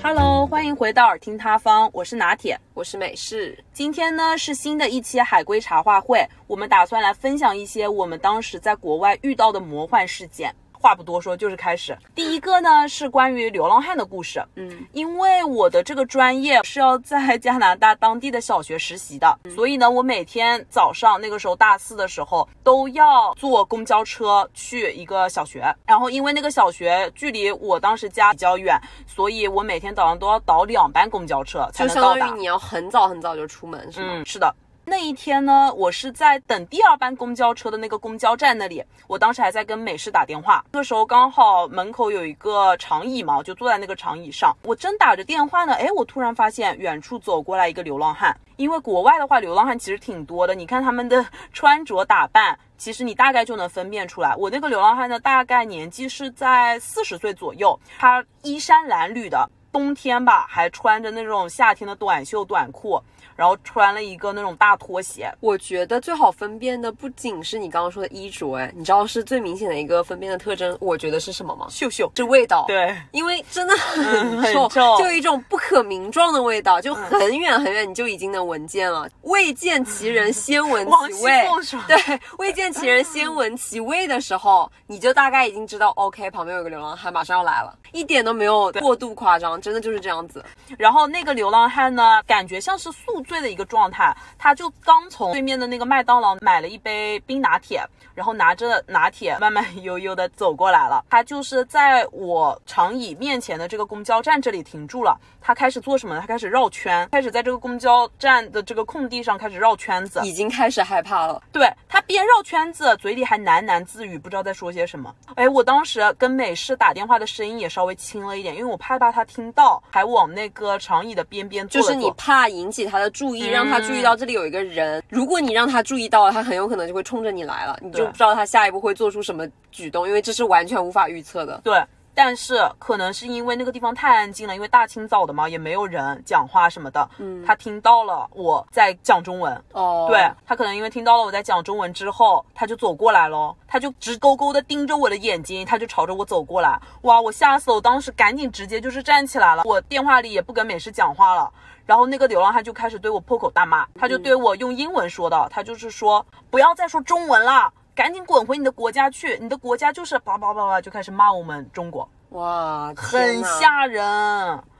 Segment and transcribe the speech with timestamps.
[0.00, 2.56] Hello，欢迎回到耳听他方，我是拿铁。
[2.72, 10.54] 我是美式，今天呢是新的一期海龟茶话会，我们打算来分享一些我们当时在国外遇到的魔幻事件。
[10.80, 11.96] 话不多说，就是开始。
[12.14, 14.42] 第一个呢是关于流浪汉的故事。
[14.54, 25.64] 嗯，因为我的这个专业是要在 加拿大当地的小学实习的，所以呢，我每天早上那个时候大四的时候都要坐公交车去一个小学。
[25.84, 32.20] 然后因为那个小学距离我当时家比较远，所以我每天早上都要倒两班公交车才就能到达。
[32.20, 34.06] 相当于你要很早很早就出门，是吗？
[34.12, 34.54] 嗯，是的。
[34.88, 40.64] 那一天呢，我是在等第二班公交车的那个公交站那里，我当时还在跟美式打电话。
[40.72, 44.56] 那个时候刚好门口有一个长椅嘛，我就坐在那个长椅上。
[44.62, 48.34] 我正打着电话呢，哎，我突然发现远处走过来一个流浪汉。
[48.56, 54.34] 因为国外的话，流浪汉其实挺多的，你看他们的穿着打扮，其实你大概就能分辨出来。
[54.36, 62.98] 我那个流浪汉呢，大概年纪是在四十岁左右，他衣衫褴褛的，冬天吧还穿着那种夏天的短袖短裤。
[63.38, 71.68] 然后穿了一个那种大拖鞋，我觉得最好分辨的不仅是你刚刚说的衣着，哎，你知道是最明显的一个分辨的特征，我觉得是什么吗？
[71.70, 72.64] 嗅嗅，这味道。
[72.66, 79.08] 对，因为真的很嗯很臭，就有一种不可名状的味道，就很远很远你就已经能闻见了。
[79.22, 81.46] 未见其人，先闻其味。
[81.86, 90.44] 对，未见其人，先闻其味的时候，你就大概已经知道，OK，旁边有个流浪汉马上要来了，一点都没有过度夸张，真的就是这样子。
[90.76, 97.80] 然后那个流浪汉呢，感觉像是宿醉的一个状态，他就刚从对面的那个麦当劳买了一杯冰拿铁，
[98.14, 101.04] 然后拿着拿铁慢慢悠悠的走过来了。
[101.08, 105.16] 他就是在我长椅面前的这个公交站这里停住了。
[105.40, 106.20] 他开始做什么呢？
[106.20, 110.20] 他开始绕圈，开始在这个公交站的这个空地上开始绕圈子。
[110.24, 111.40] 已经开始害怕了。
[111.52, 115.14] 对他边绕圈子，嘴里还喃喃自语，不知道在说些什么。
[115.36, 122.08] 哎，我当时跟美式打电话的声音也稍微轻了一点，因为我害怕他听到，还往那个长椅的边边坐就是你。
[122.18, 125.02] 怕引起他的注意，嗯让他注意到这里有一个人。
[125.08, 131.60] 如果你让他注意到了，他很有可能就会冲着你来了，你就不知道他下一步会做出什么举动，因为这是完全无法预测的。
[131.64, 131.82] 对，
[132.20, 137.08] 但是可能是因为那个地方太安静了，因为大清早的嘛，也没有人讲话什么的。
[137.18, 139.64] 嗯，他听到了我在讲中文。
[139.70, 147.76] 哦，对他可能因为听到了我在讲中文之后，他就走过来咯，他就直勾勾的盯着我的眼睛，他就朝着我走过来，哇，我吓死了！
[147.76, 151.48] 我当时赶紧直接就是站起来了，我电话里也不跟美式讲话了。
[151.86, 163.42] 然后那个流浪汉就开始对我破口大骂，他就对我用英文说的，他就是说不要再说中文了，赶紧滚回你的国家去，你的国家就是叭叭叭叭，就开始骂我们中国，哇，很。
[163.42, 164.04] 吓人。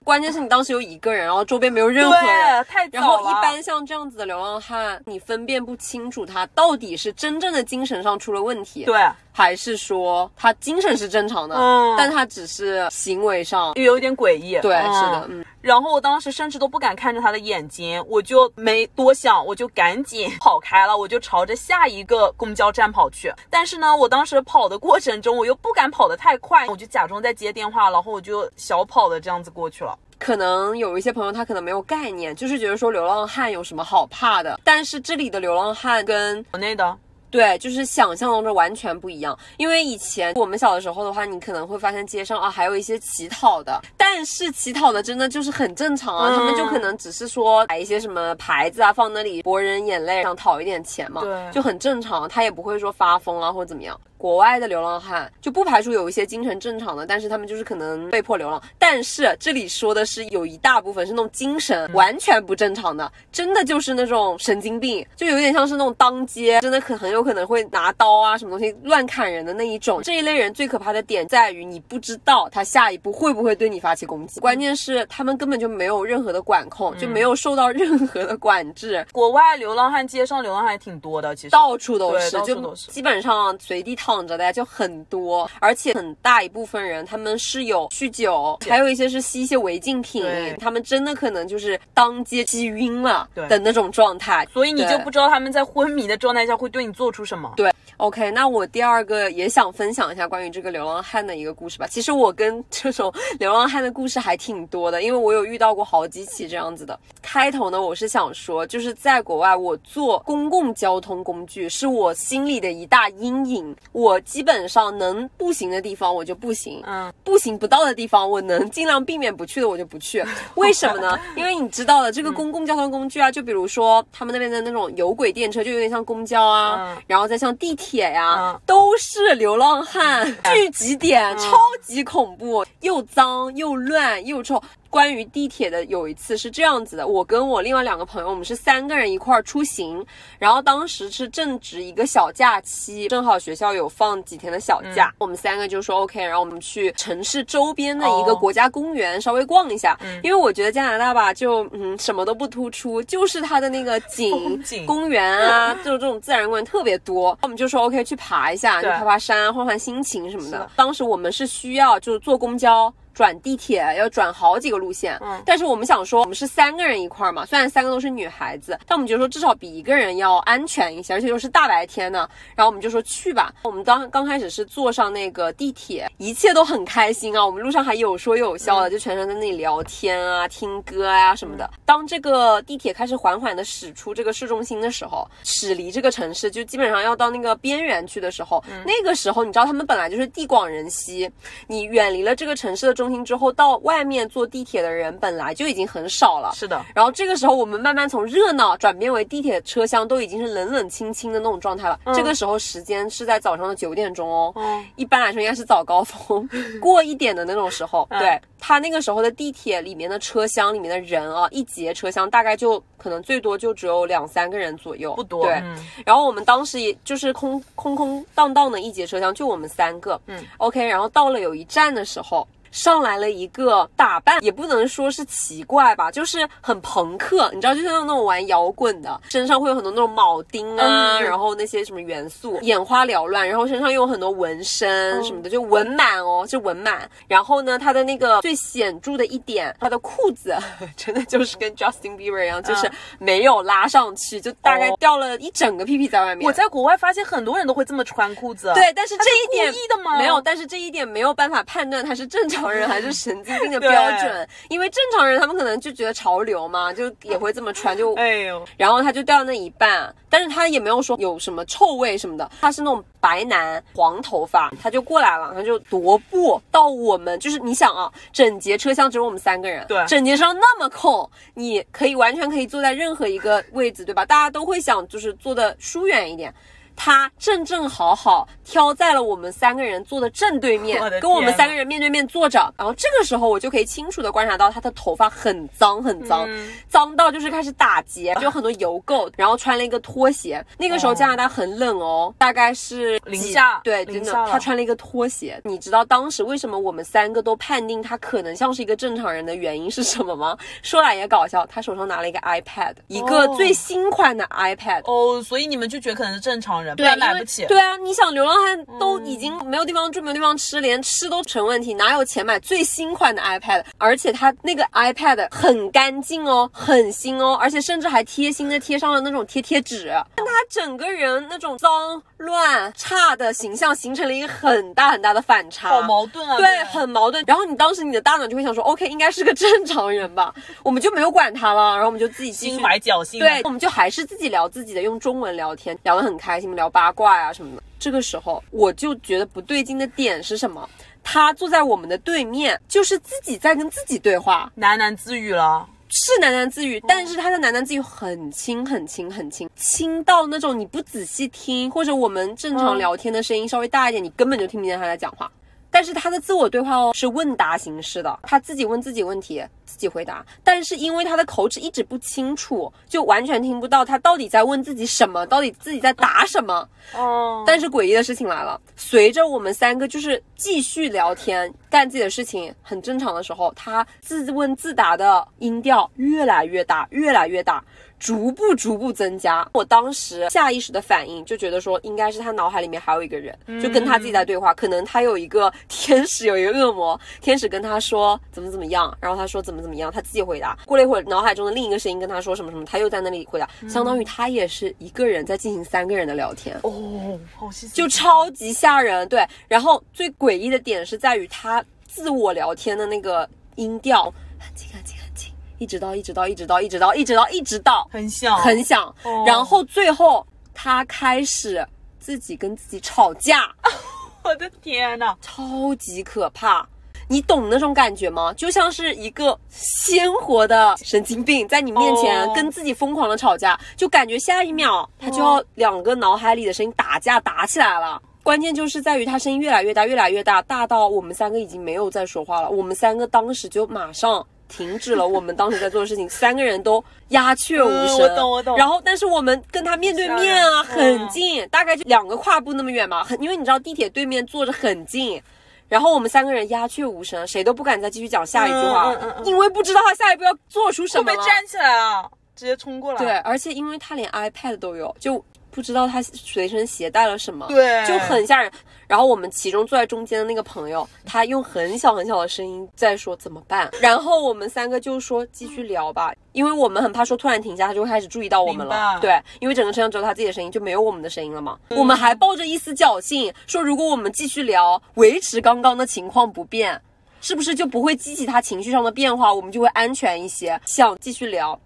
[0.09, 2.25] 关键是你当时有一个人，然后周边没有任何人。
[2.25, 3.05] 对，太然。
[3.05, 14.59] 后一般像这样子的流浪汉，你分辨不清楚他到底是真正的精神上出了问题，对，还是说他精神是正常的，嗯但他只是行为上，又有点诡异。
[14.61, 23.31] 对，嗯是的，嗯，然后我当时甚至都不敢看着他的眼睛，我就没多想，我就赶紧跑开了，我就朝着下一个公交站跑去。
[23.51, 29.98] 但是呢，我当时跑的过程中，我又不敢跑得太快，我就假装在接电话，然后我就小跑的这样子过去了。
[30.19, 36.97] 可能有一些朋友他可能没有概念，就是觉得说流浪汉有什么好怕的，但是这里的流浪汉跟国内的，
[37.31, 39.39] 对，就是想象当中完全不一样。
[39.59, 51.53] 因为以前我们小的时候的话，你可能会发现街上啊还有一些乞讨的，但是乞讨的真的就是很正常啊，嗯他们就可能只是说摆一些什么牌子啊放那里博人眼泪，想讨一点钱嘛，对。
[51.53, 53.99] 就很正常，他也不会说发疯啊或者怎么样。
[54.19, 58.61] 国外的流浪汉就不排除有一些精神正常的，但是他们就是可能被迫流浪。
[58.79, 70.03] 但是这里说的是有一大部分是那种精神完全不正常的，真的就是那种神经病，就有点像是那种当街真的可很有可能会拿刀啊什么东西乱砍人的那一种。
[70.03, 79.07] 这一类人最可怕的点在于你不知道他下一步会不会对你发起攻击，关键是他们根本就没有任何的管控，就没有受到任何的管制。
[79.13, 81.51] 国外流浪汉，街上流浪汉也挺多的，其实。
[81.51, 90.25] 到处都是，就基本上随地躺着的呀，就很多，而且很大一部分人他们是有酗酒，还有一些是吸一些违禁品，
[90.59, 94.47] 他们真的可能就是当街吸晕了的那种状态。
[94.53, 97.53] 所以你就不知道他们在昏迷的状态下会对你做出什么。
[97.57, 101.87] 对，OK，那我第二个也想分享一下关于这个流浪汉的一个故事吧。
[101.89, 106.97] 其实我跟这种流浪汉的故事还挺多的，因为我有遇到过好几起这样子的。
[107.21, 113.75] 开头呢，我是想说，就是在国外，我坐公共交通工具是我心里的一大阴影。
[113.91, 120.25] 我基本上能步行的地方我就步行，嗯，步行不到的地方我能尽量避免不去的我就不去。
[120.55, 121.19] 为什么呢？
[121.35, 128.61] 因为你知道的，这个公共交通工具啊，就比如说他们那边的那种有轨电车，就有点像公交啊，嗯然后再像地铁呀、嗯。
[128.67, 134.63] 都是流浪汉聚集点，超级恐怖，又脏又乱又臭。
[134.91, 140.05] 关于地铁的有一次是这样子的，我跟我另外两个朋友，我们是三个人一块儿出行，
[140.39, 154.87] 然后当时是正值一个小假期，正好学校有放几天的小假，我们三个就说 OK，然后我们去城市周边的一个哦国家公园稍微逛一下，因为我觉得加拿大吧，就嗯什么都不突出，就是它的那个景景。
[154.87, 160.59] 公园啊，就是这种自然公园特别多，我们就说 OK 去爬一下，就爬爬山，换换心情什么的。
[160.59, 160.71] 的。
[160.75, 162.93] 当时我们是需要就是坐公交。
[163.19, 165.43] 转地铁要转好几个路线，嗯。
[165.45, 173.53] 但是我们想说，我们是三个人一块儿嘛，虽然三个都是女孩子，但我们觉得说至少比一个人要安全一些，而且又是大白天呢，然后我们就说去吧。
[173.65, 181.69] 我们当刚开始是坐上那个地铁，一切都很开心啊，我们路上还有说有笑的，就全程在那里聊天啊、听歌啊什么的。
[181.85, 191.29] 当这个地铁开始缓缓的驶出这个市中心的时候，驶离这个城市，就基本上要到那个边缘去的时候，那个时候你知道他们本来就是地广人稀，
[191.67, 196.53] 你远离了这个城市的中心之后，到外面坐地铁的人本来就已经很少了。
[196.55, 201.99] 是的，然后这个时候，我们慢慢从热闹转变为地铁车厢都已经是冷冷清清的那种状态了。
[202.15, 206.49] 这个时候时间是在早上的九点钟哦，嗯一般来说应该是早高峰
[206.81, 208.07] 过一点的那种时候。
[208.11, 220.21] 嗯对，他那个时候的地铁里面的车厢里面的人啊，一节车厢大概就可能最多就只有两三个人左右，不多，对，嗯然后我们当时也就是空空空荡荡的一节车厢，就我们三个。
[220.27, 220.85] 嗯，OK。
[220.85, 222.47] 然后到了有一站的时候。
[222.71, 237.09] 上来了一个打扮，也不能说是奇怪吧，就是很朋克，你知道，就像那种玩摇滚的，身上会有很多那种铆钉啊，嗯然后那些什么元素，眼花缭乱，然后身上又有很多纹身什么的，就纹满哦，就纹满。
[237.27, 240.55] 然后呢，他的那个最显著的一点，他的裤子
[240.97, 246.47] 真的就是跟 Justin Bieber 一样，就是嗯没有拉上去，就大概哦掉了一整个屁屁在外面。
[246.47, 250.19] 我在国外发现很多人都会这么穿裤子，对，但是这一点故意的吗？
[250.19, 270.05] 没有，但是这一点没有办法判断它是正常人还是神经病的 标准，因为正常人他们可能就觉得潮流嘛，就也会这么穿，就 哎呦，然后他就掉那一半，但是他也没有说有什么臭味什么的，他是那种白男黄头发，他就过来了，他就踱步到我们，就是你想啊，整节车厢只有我们三个人，对。
[270.07, 274.25] 整节车厢那么空，你可以完全可以坐在任何一个位置，对吧？
[274.25, 276.53] 大家都会想就是坐的疏远一点。
[277.01, 282.59] 他正正好好挑在了我们三个人坐的正对面我，跟我们三个人面对面坐着。
[282.77, 290.65] 然后这个时候我就可以清楚的观察到他的头发很脏很脏，嗯脏到就是开始打结，就有很多油垢，然后穿了一个拖鞋。
[290.77, 295.61] 那个时候加拿大很冷哦，大概是零下对，真的他穿了一个拖鞋。
[295.63, 300.59] 你知道当时为什么我们三个都判定他可能像是一个正常人的原因是什么吗？
[300.83, 305.03] 说来也搞笑，他手上拿了一个 iPad，一个哦最新款的 iPad。
[305.05, 307.65] 哦，所以你们就觉得可能是正常人，不对，买不起。
[307.67, 313.85] 对啊，你想流浪汉都已经没有地方住，没有地方吃，连吃都成问题，哪有钱买最新款的 iPad？
[313.99, 320.07] 而且他那个 iPad 很干净哦，很新哦，而且甚至还贴心的贴上了那种贴贴纸，
[320.37, 326.57] 跟他整个人那种脏乱差的形象形成了一个很大很大的反差，好矛盾啊！
[326.57, 327.43] 对，很矛盾。
[327.47, 333.41] 然后你当时你的大脑就会想说，OK，应该是个正常人吧，我们就没有管他了，然后我们就自己心怀侥幸。
[333.41, 337.83] 对，我们就还是自己聊自己的，用中文聊天，聊得很开心，聊八卦呀、什么的。
[337.99, 340.89] 这个时候我就觉得不对劲的点是什么？
[341.25, 345.85] 他坐在我们的对面，就是自己在跟自己对话，喃喃自语了。
[346.09, 355.51] 是喃喃自语，但是他的喃喃自语很轻很轻很轻，轻到那种你不仔细听，或者我们正常嗯聊天的声音稍微大一点，你根本就听不见他在讲话。
[355.91, 360.45] 但是他的自我对话哦是问答形式的，他自己问自己问题，自己回答。
[360.63, 366.89] 但是因为他的口齿一直不清楚，就完全听不到他到底在问自己什么，到底自己在答什么。
[367.15, 377.83] 哦，但是诡异的事情来了，随着我们三个就是继续聊天，干自己的事情很正常的时候，他自问自答的音调越来越大，越来越大。
[378.19, 390.77] 逐步逐步增加，我当时下意识的反应就觉得说，应该是他脑海里面还有一个人，就跟他自己在对话，可能他有一个天使，有一个恶魔，天使跟他说怎么怎么样，然后他说怎么怎么样，他自己回答。
[390.85, 396.77] 过了一会儿，脑海中的另一个声音跟他说什么什么，他又在那里回答，相当于他也是一个人在进行三个人的聊天。
[396.83, 399.29] 哦，好细，就超级吓人。
[399.29, 404.25] 对，然后最诡异的点是在于他自我聊天的那个音调，
[404.59, 405.53] 很轻很轻。
[405.79, 409.15] 一直到一直到一直到一直到一直到一直到很响很响，
[409.47, 411.87] 然后最后他开始
[412.19, 413.73] 自己跟自己吵架，
[414.43, 416.85] 我的天呐，超级可怕！
[417.29, 418.53] 你懂那种感觉吗？
[418.55, 428.21] 就像是一个鲜活的神经病在你面前跟自己疯狂的吵架，就感觉下一秒他就要两个脑海里的声音打架打起来了。
[428.49, 432.71] 关键就是在于他声音越来越大越来越大，大到我们三个已经没有再说话了。
[432.71, 434.47] 我们三个当时就马上。
[434.69, 438.21] 停止了我们当时在做的事情， 三个人都鸦雀无声。
[438.21, 438.77] 我懂我懂。
[438.79, 443.23] 然后，但是我们跟他面对面啊，很近，大概就两个跨步那么远嘛。
[443.23, 445.43] 很，因为你知道地铁对面坐着很近。
[445.87, 449.15] 然后我们三个人鸦雀无声，谁都不敢再继续讲下一句话，
[449.45, 451.31] 因为不知道他下一步要做出什么。
[451.31, 452.27] 我被站起来啊，
[452.57, 453.19] 直接冲过来。
[453.19, 455.45] 对，而且因为他连 iPad 都有，就。
[455.71, 458.71] 不知道他随身携带了什么，对，就很吓人。
[459.07, 463.91] 然后我们其中坐在中间的那个朋友，他用很小很小的声音在说怎么办。
[464.03, 469.19] 然后我们三个就说继续聊吧，因为我们很怕说突然停下，他就会开始注意到我们了。
[469.21, 471.79] 对，因为整个车上只有他自己的声音，就没有我们的声音了嘛。
[471.91, 477.01] 我们还抱着一丝侥幸，说如果我们继续聊，维持刚刚的情况不变，
[477.41, 481.81] 是不是就不会激起他情绪上的变化，我们就会安全一些，想继续聊。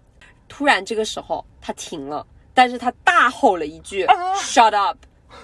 [0.49, 2.25] 突然这个时候他停了。
[2.53, 4.05] 但是他大吼了一句
[4.35, 4.97] “shut up”，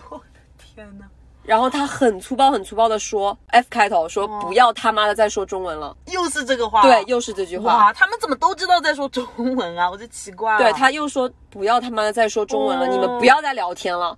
[0.10, 1.06] 我的天呐。
[1.44, 5.98] 然后他很粗暴、很粗暴的说 “f 开头”，说不要他妈的再说中文了。
[6.12, 7.76] 又是这个话，对，又是这句话。
[7.76, 9.26] 哇，他们怎么都知道在说中
[9.56, 9.90] 文啊？
[9.90, 10.60] 我就奇怪了。
[10.60, 14.16] 对，他又说不要他妈的再说中文了，你们不要再聊天了。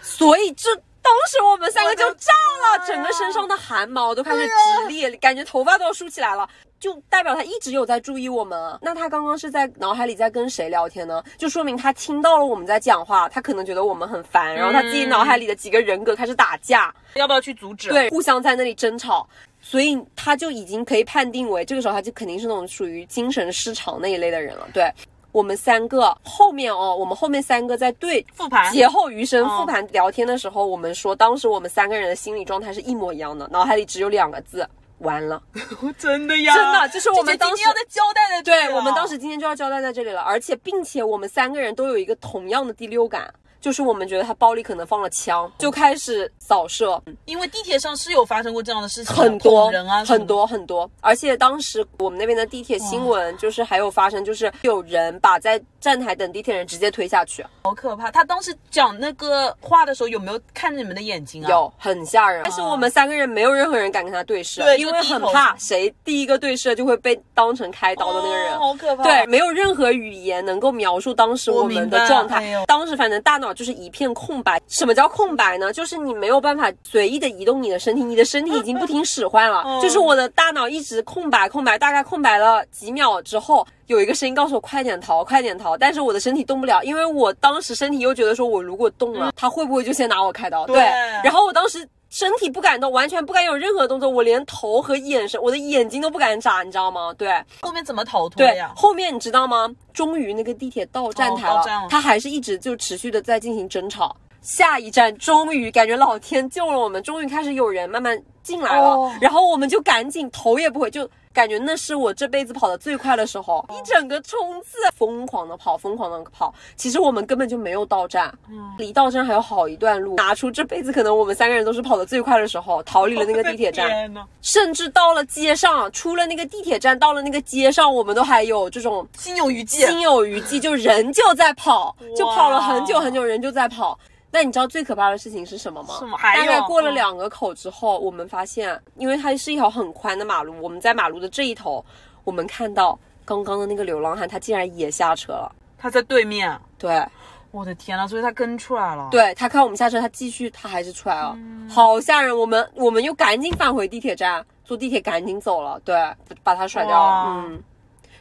[0.00, 0.70] 所以这
[1.02, 2.32] 当时我们三个就炸
[2.62, 6.48] 了，整个身上的汗毛都开始直立，感觉头发都要竖起来了。
[6.78, 11.22] 就代表他一直有在注意我们，那他刚刚是在脑海里在跟谁聊天呢？
[11.38, 17.88] 就说明他听到了我们在讲话，他可能觉得我们很烦，然后他自己脑海里的几个人格开始打架，要不要去阻止？
[17.88, 19.24] 对，互相在那里争吵，
[19.60, 24.66] 所以他就已经可以判定为这个时候他就肯定是那种属于精神失常那一类的人了。
[24.74, 24.92] 对
[25.32, 34.68] 我们三个后面哦，我们后面三个在对复盘劫后余生复盘聊天的时候，我们说当时我们三个人的心理状态是一模一样的，脑海里只有两个字。
[34.98, 35.42] 完了，
[35.98, 43.34] 真的呀，真的就是我们当时要在交代在这里，对我们当时今天就要交代在这里了，而且并且我们三个人都有一个同样的第六感。
[43.62, 47.00] 就是我们觉得他包里可能放了枪，就开始扫射。
[47.26, 50.90] 因为地铁上是有发生过这样的事情，很多人啊，很多很多。
[51.00, 58.10] 而且当时我们那边的地铁新闻就是还有发生，就是有人把在站台等地铁人直接推下去，好可怕。
[58.10, 61.48] 他当时讲那个话的时候有没有看着你们的眼睛啊？
[61.48, 62.42] 有，很吓人。
[62.42, 69.04] 但是我们三个人没有任何人敢跟他对视，对，因为很怕谁第一个对视就会被当成开刀的那个人，好可怕。
[69.04, 72.52] 对，没有任何语言能够描述当时我们的状态。
[72.66, 73.51] 当时反正大脑。
[73.54, 74.60] 就是一片空白。
[74.68, 75.72] 什么叫空白呢？
[75.72, 79.64] 就是你没有办法随意的移动你的身体，你的身体已经不听使唤了。
[79.82, 85.76] 就是我的大脑一直空白，空白，大概空白了几秒之后，有一个声音告诉我快点逃，快点逃。
[85.76, 90.66] 但是我的身体动不了，因为我当时身体又觉得说，我如果动了，他会不会就先拿我开刀？
[90.66, 90.76] 对。
[91.24, 91.88] 然后我当时。
[92.12, 97.10] 身体不敢动，完全不敢有任何动作，我连头和眼神，我的眼睛都不敢眨，你知道吗？
[97.16, 98.70] 对，后面怎么逃脱呀？
[98.76, 99.66] 后面你知道吗？
[99.94, 104.14] 终于那个地铁到站台了，他还是一直就持续的在进行争吵。
[104.42, 111.08] 下一站终于感觉老天救了我们，终于开始有人慢慢进来了，然后我们就赶紧头也不回就。
[111.32, 116.52] 感觉那是我这辈子跑的最快的时候，一整个冲刺，疯狂的跑，疯狂的跑。
[116.76, 118.32] 其实我们根本就没有到站，
[118.78, 120.14] 离到站还有好一段路。
[120.16, 124.12] 拿出这辈子可能我们三个人都是跑的最快的时候，逃离了那个地铁站，
[124.42, 133.98] 甚至到了街上，出了那个地铁站，到了那个街上，我们都还有这种心有余悸，心有余悸，就人就在跑，就跑了很久很久，人就在跑。
[134.34, 135.94] 那你知道最可怕的事情是什么吗？
[136.22, 141.84] 大概过了两个口之后，我们发现，因为它是一条很宽的马路，我们在马路的这一头，
[142.24, 145.54] 我们看到刚刚的那个流浪汉，他竟然也下车了。
[145.76, 146.58] 他在对面。
[146.78, 147.04] 对，
[147.50, 149.08] 我的天呐，所以他跟出来了。
[149.10, 151.36] 对他看我们下车，他继续，他还是出来了，
[151.68, 152.34] 好吓人。
[152.34, 155.78] 我们我们又赶紧返回地铁站，坐地铁赶紧走了。
[155.84, 155.94] 对，
[156.42, 157.44] 把他甩掉了。
[157.50, 157.62] 嗯，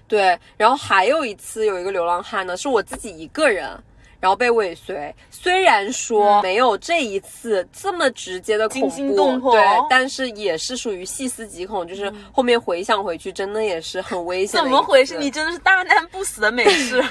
[0.10, 0.38] 对。
[0.58, 3.82] 然后还有一次，有一个流浪汉呢，是我自己一个人。
[4.22, 5.14] 然后被尾随。
[5.30, 14.62] 虽然说没有这一次这么直接的恐惊心怖，动魄对，但是也是属于细思极恐，就是后面回想回去，真的也是很危险。
[14.62, 15.18] 怎么回事？
[15.18, 17.04] 你真的是大难不死的美式，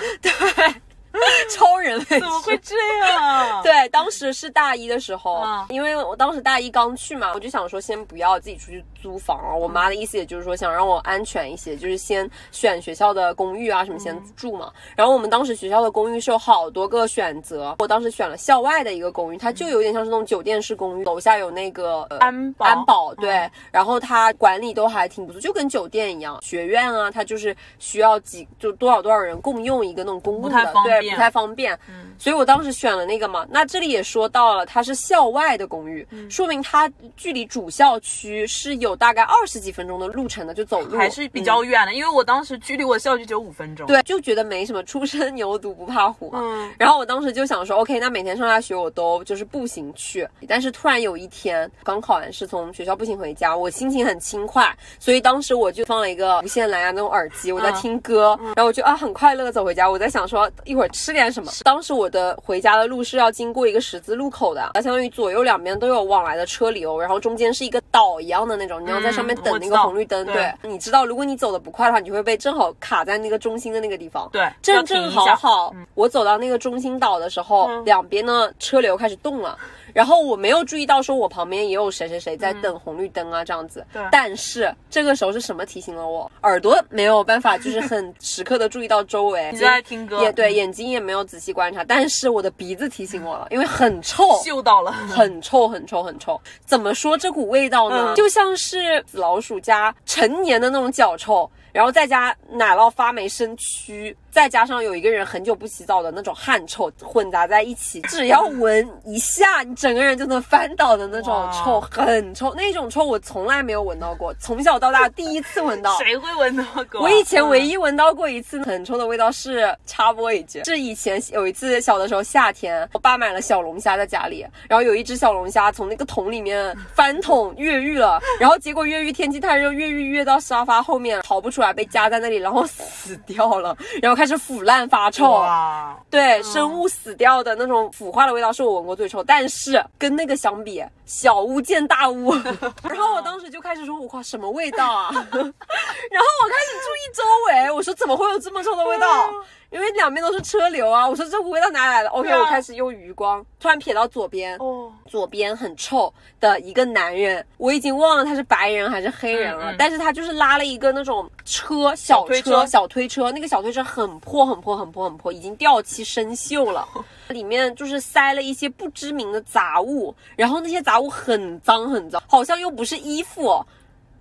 [1.50, 2.75] 超人类怎么会这
[3.07, 3.62] 样？
[3.62, 9.57] 对，当时是大一的时候，嗯因为我当时大一刚去嘛，我就想说先不要自己出去租房了。
[9.57, 14.73] 我妈的意思也就是说想让我安全一些，就是先选学校的公寓啊什么先住嘛。
[14.97, 26.38] 然后我们当时学校的公寓是有好多个选择，我当时选了校外的一个公寓，它就有点像是那种酒店式公寓，楼下有那个、呃安保安保对，然后它管理都还挺不错，就跟酒店一样。
[26.43, 31.78] 学院啊，它就是需要几就多少多少人共用一个那种公共的对，便不太方便。
[32.19, 33.47] 所以我当时选了那个嘛。
[33.50, 46.40] 那这里也说到了，它是校外的公寓，嗯说明它距离主校区是有大概二十几分钟的路程的，就走路还是比较远的，因为我当时距离我校区只有五分钟。，对，就觉得没什么，初生牛犊不怕虎嘛。
[46.42, 50.28] 嗯然后我当时就想说，OK，那每天上下学我都就是步行去。
[50.47, 59.90] 但是突然有一天，刚考完试从学校步行回家，我心情很轻快，所以当时我就放了一个无线蓝牙那种耳机，我在听歌，然后我就啊很快乐的走回家。
[59.90, 61.51] 我在想说一会儿吃点什么。
[61.65, 70.25] 当时我的回家的路是要经过一个十字路口的，相当于左右两边都有往来的车流，然后中间是一个岛一样的那种，你要在上面等那个红绿灯。
[70.25, 74.29] 对对，你知道，如果你走的不快的话，你就会被正好卡在那个中心的那个地方。
[74.33, 75.11] 对，正正。
[75.11, 79.59] 好好，我走到那个中心岛的时候，嗯两边呢车流开始动了。
[79.95, 83.85] 然后我没有注意到，说我旁边也有谁谁谁在等红绿灯啊，这样子。
[84.11, 86.31] 但是这个时候是什么提醒了我？
[86.43, 89.51] 耳朵没有办法，就是很时刻的注意到周围。
[89.53, 94.41] 你在听歌，也对，眼睛也没有仔细观察，但是我的鼻子提醒我了，因为很臭。
[94.45, 94.93] 嗅到了。
[94.93, 96.41] 很臭，很臭，很臭。
[96.65, 97.97] 怎么说这股味道呢？
[98.09, 112.55] 嗯就像是老鼠加成年的那种脚臭，然后再加奶酪发霉生蛆，再加上有一个人很久不洗澡的那种汗臭混杂在一起，只要闻一下，你整个人就能翻倒的那种臭，很臭。
[112.55, 115.97] 那种臭我从来没有闻到过，从小到大第一次闻到。
[115.99, 117.03] 谁会闻到过啊？
[117.03, 135.31] 我以前唯嗯一闻到过一次很臭的味道是插播一句，是以前有一次小的时候夏天，我爸买了小龙虾在家里，然后有一只小龙虾从那个桶里面翻桶越狱了，然后结果越狱天气太热，越狱越到沙发后面逃不出来，被夹在那里，然后死掉了，然后开始腐烂发臭。
[135.31, 142.31] 哇，对，生物死掉的那种腐化的味道是我闻过最臭，但是跟那个相比，小巫见大巫。
[142.85, 145.09] 然后我当时就开始说，我靠，什么味道啊？
[145.33, 149.33] 然后我开始注意周围，我说怎么会有这么臭的味道？
[149.71, 152.41] 因为两边都是车流啊，我说这股味道哪里来的？OK，啊。
[152.41, 159.77] 我开始用余光，突然瞥到左边，哦，左边很臭的一个男人，我已经忘了他是白人还是黑人了，嗯嗯。
[159.79, 162.50] 但是他就是拉了一个那种车小推车。
[162.50, 166.87] 车小推车，那个小推车很破很破很破很破，已经掉漆生锈了，
[167.29, 173.65] 里面就是塞了一些不知名的杂物，然后那些杂物很脏很脏，好像又不是衣服。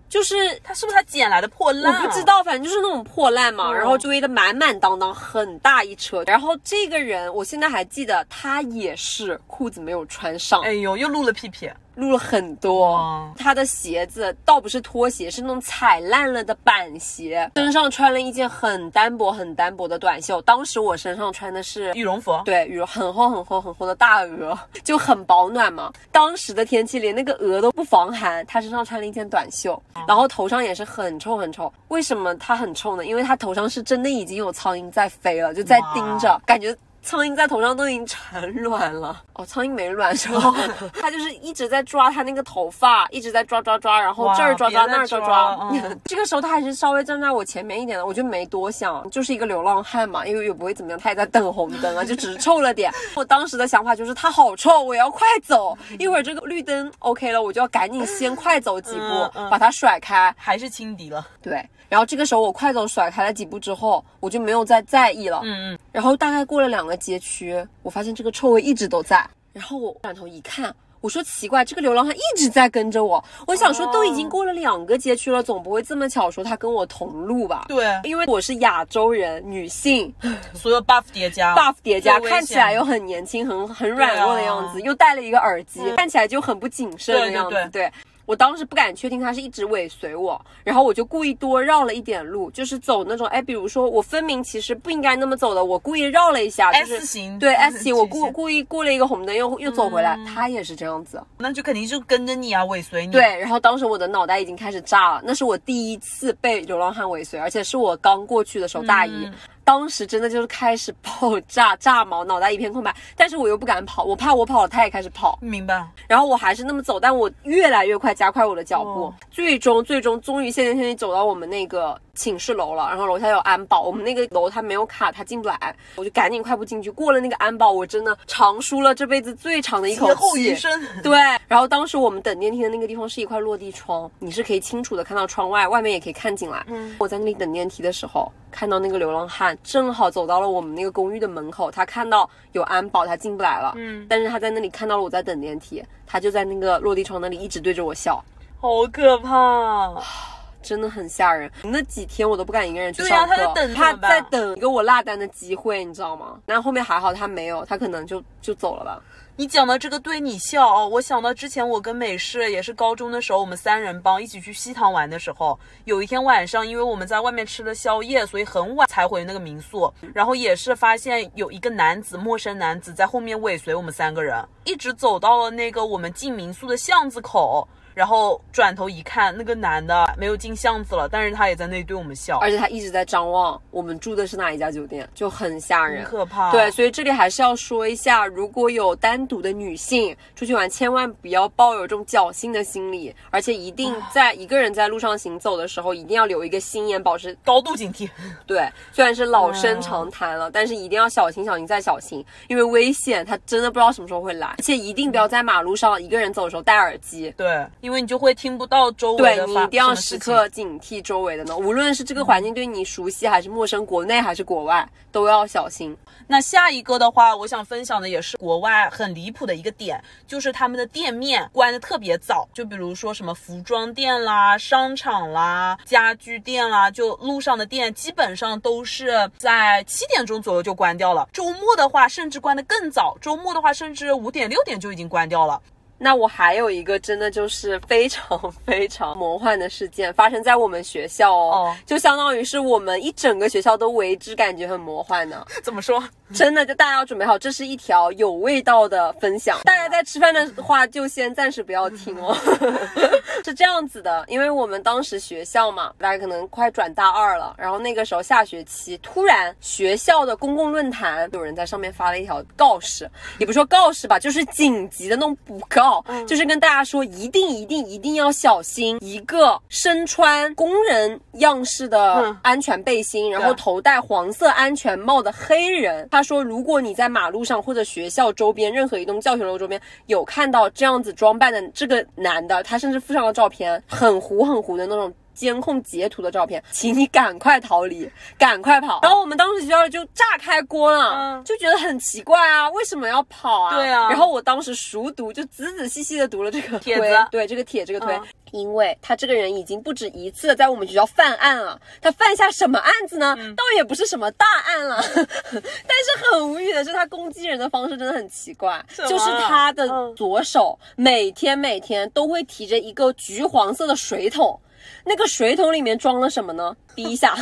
[0.09, 1.93] 就是他是不是他捡来的破烂？
[1.93, 2.23] 啊我不知。
[2.23, 6.23] 道，反正就是那种破烂嘛，嗯然后堆的满满当当，很大一车。
[6.27, 11.69] 然后这个人，我现在还记得，他也是裤子没有穿上，哎呦，又露了屁屁。
[11.99, 13.31] 录了很多哇。
[13.37, 20.41] 他的鞋子倒不是拖鞋，是那种踩烂了的板鞋，身上穿了一件很单薄、很单薄的短袖。
[20.43, 22.39] 当时我身上穿的是羽绒服。
[22.45, 25.91] 对，羽绒很厚很厚很厚的大鹅，就很保暖嘛。
[26.11, 31.71] 当时的天气连那个鹅都不防寒，他身上穿了一件短袖，然后头上也是很臭很臭。
[31.89, 33.05] 为什么他很臭呢？
[33.05, 36.75] 因为他头上是真的已经有苍蝇在飞了，就在盯着，感觉。
[37.01, 40.53] 苍蝇在头上都已经产卵了哦，苍蝇没卵是吧？
[40.99, 45.71] 他就是一直在抓他那个头发，一直在抓抓抓，然后这儿抓抓那儿抓抓
[46.05, 52.91] 这个时候他还是稍微站在我前面一点的，我就没多想，就是一个流浪汉嘛，因为也不会怎么样，他也在等红灯啊，就只是臭了点。
[53.15, 60.33] 我当时的想法就是他好臭，我要快走， 一会儿这个绿灯 OK 了，我就要赶紧先快走几步嗯，嗯把它甩开。
[60.37, 61.25] 还是轻敌了。
[61.41, 65.41] 对，然后这个时候我快走甩开了几步之后，我就没有再在意了。
[65.43, 69.27] 嗯嗯，然后大概过了两个街区，我发现这个臭味一直都在。
[69.51, 73.21] 然后我转头一看，我说奇怪，这个流浪汉一直在跟着我。
[73.47, 77.65] 我想说，都已经过了两个街区了，总不会这么巧说他跟我同路吧？
[77.67, 80.13] 对，因为我是亚洲人，女性
[80.53, 87.55] 所有 buff 叠加，buff 叠加，看起来又很年轻、很很软弱的样子，又戴了一个耳机，看起来就很不谨慎的样子。
[87.55, 87.93] 对对对
[88.29, 101.19] 我当时不敢确定他是一直尾随我，然后我就故意多绕了一点路，就是走那种哎，比如说我分明其实不应该那么走的，我故意绕了一下，就是 S 型对 S 型，我故故意过了一个红灯又又走回来，他也是这样子。
[101.39, 103.11] 那就肯定是跟着你啊，尾随你。
[103.11, 109.25] 对，然后当时我的脑袋已经开始炸了，那是我第一次被流浪汉尾随，而且是我刚过去的时候，大一。
[109.25, 109.33] 嗯
[109.69, 115.85] 当时真的就是开始爆炸，炸毛，脑袋一片空白，但是我又不敢跑，我怕我跑了，他也开始跑，明白。
[116.07, 119.13] 然后我还是那么走，但我越来越快，加快我的脚步，哦。
[119.29, 130.55] 最终最终终于现在现在走到我们那个寝室楼了，然后楼下有安保，我们那个楼它没有卡，他进不来，我就赶紧快步进去，过了那个安保，我真的长舒了这辈子最长的一口 气余。
[130.55, 130.69] 生。
[131.01, 136.65] 对，然后当时我们等电梯的那个地方是一块落地窗，你是可以清楚的看到窗外，外面也可以看进来。
[136.67, 143.73] 嗯我在那里等电梯的时候，看到那个流浪汉正好走到了我们那个公寓的门口，他看到有安保，他进不来了。
[143.77, 148.21] 嗯，但是他在那里看到了我在等电梯，他就在那个落地窗那里一直对着我笑，
[148.59, 149.95] 好可怕。
[150.61, 151.51] 真的很吓人。
[151.63, 156.39] 那几天我都不敢一个人去对啊上课，他在等他在等一个我落单的机会，你知道吗？
[156.45, 159.01] 但后面还好他没有，他可能就就走了吧。
[159.35, 177.65] 你讲到这个对你笑哦，我想到之前我跟美式也是高中的时候，我们三人帮一起去西塘玩的时候，有一天晚上，因为我们在外面吃了宵夜，所以很晚才回那个民宿，然后也是发现有一个男子，陌生男子在后面尾随我们三个人，一直走到了那个我们进民宿的巷子口。
[177.99, 186.49] 然后转头一看，那个男的没有进巷子了，但是他也在那里对我们笑，而且他一直在张望我们住的是哪一家酒店，就很吓人，很可怕。
[186.49, 198.09] 对，所以这里还是要说一下，如果有单独的女性出去玩，千万不要抱有这种侥幸的心理，而且一定在一个人在路上行走的时候，一定要留一个心眼，保持 高度警惕。
[198.47, 198.65] 对。
[198.93, 207.33] 虽然是老生常谈了，但是一定要小心、小心再小心，因为危险他真的不知道什么时候会来，而且一定不要在马路上一个人走的时候戴耳机。
[207.35, 215.97] 对，因为你就会听不到周围的对你一定要时刻警惕周围的呢，无论是这个环境对你熟悉还是陌生，国内还是国外，都要小心。
[216.27, 231.27] 那下一个的话，我想分享的也是国外很离谱的一个点，就是他们的店面关的特别早，就比如说什么服装店啦、商场啦、家具店啦，就路上的店基本上都是在七点钟左右就关掉了。
[231.33, 235.59] 周末的话，甚至关的更早，周末的话甚至五点六点就已经关掉了。
[235.99, 246.03] 那我还有一个真的就是非常非常魔幻的事件，发生在我们学校哦，哦就相当于是我们一整个学校都为之感觉很魔幻呢， 怎么说？
[246.31, 249.59] 真的就大家要准备好，这是一条有味道的分享。
[249.63, 252.37] 大家在吃饭的话就先暂时不要听哦，
[253.43, 263.09] 是这样子的，因为我们当时学校嘛，大家可能快转大二了，然后那个时候下学期，突然学校的公共论坛有人在上面发了一条告示，
[263.39, 265.88] 也不说告示吧，就是紧急的那种补告，
[266.27, 285.13] 就是跟大家说一定一定一定要小心一个身穿工人样式的嗯安全背心，然后头戴黄色安全帽的黑人，他说，如果你在马路上或者学校周边任何一栋教学楼周边有看到这样子装扮的这个男的，他甚至附上了照片，很糊很糊的那种。
[285.39, 288.99] 监控截图的照片，请你赶快逃离，赶快跑。
[289.03, 293.77] 然后我们当时学校就炸开锅了，嗯就觉得很奇怪啊，为什么要跑啊？
[293.77, 301.79] 对啊然后我当时熟读，就仔仔细细的读了这个推帖子对这个帖这个推，嗯因为他这个人已经不止一次的在我们学校犯案了。
[302.01, 303.35] 他犯下什么案子呢？
[303.37, 314.59] 嗯倒也不是什么大案了， 但是很无语的是，他攻击人的方式真的很奇怪，就是他的嗯左手每天每天都会提着一个橘黄色的水桶。
[315.05, 316.75] 那个水桶里面装了什么呢？
[316.95, 317.35] 滴一下，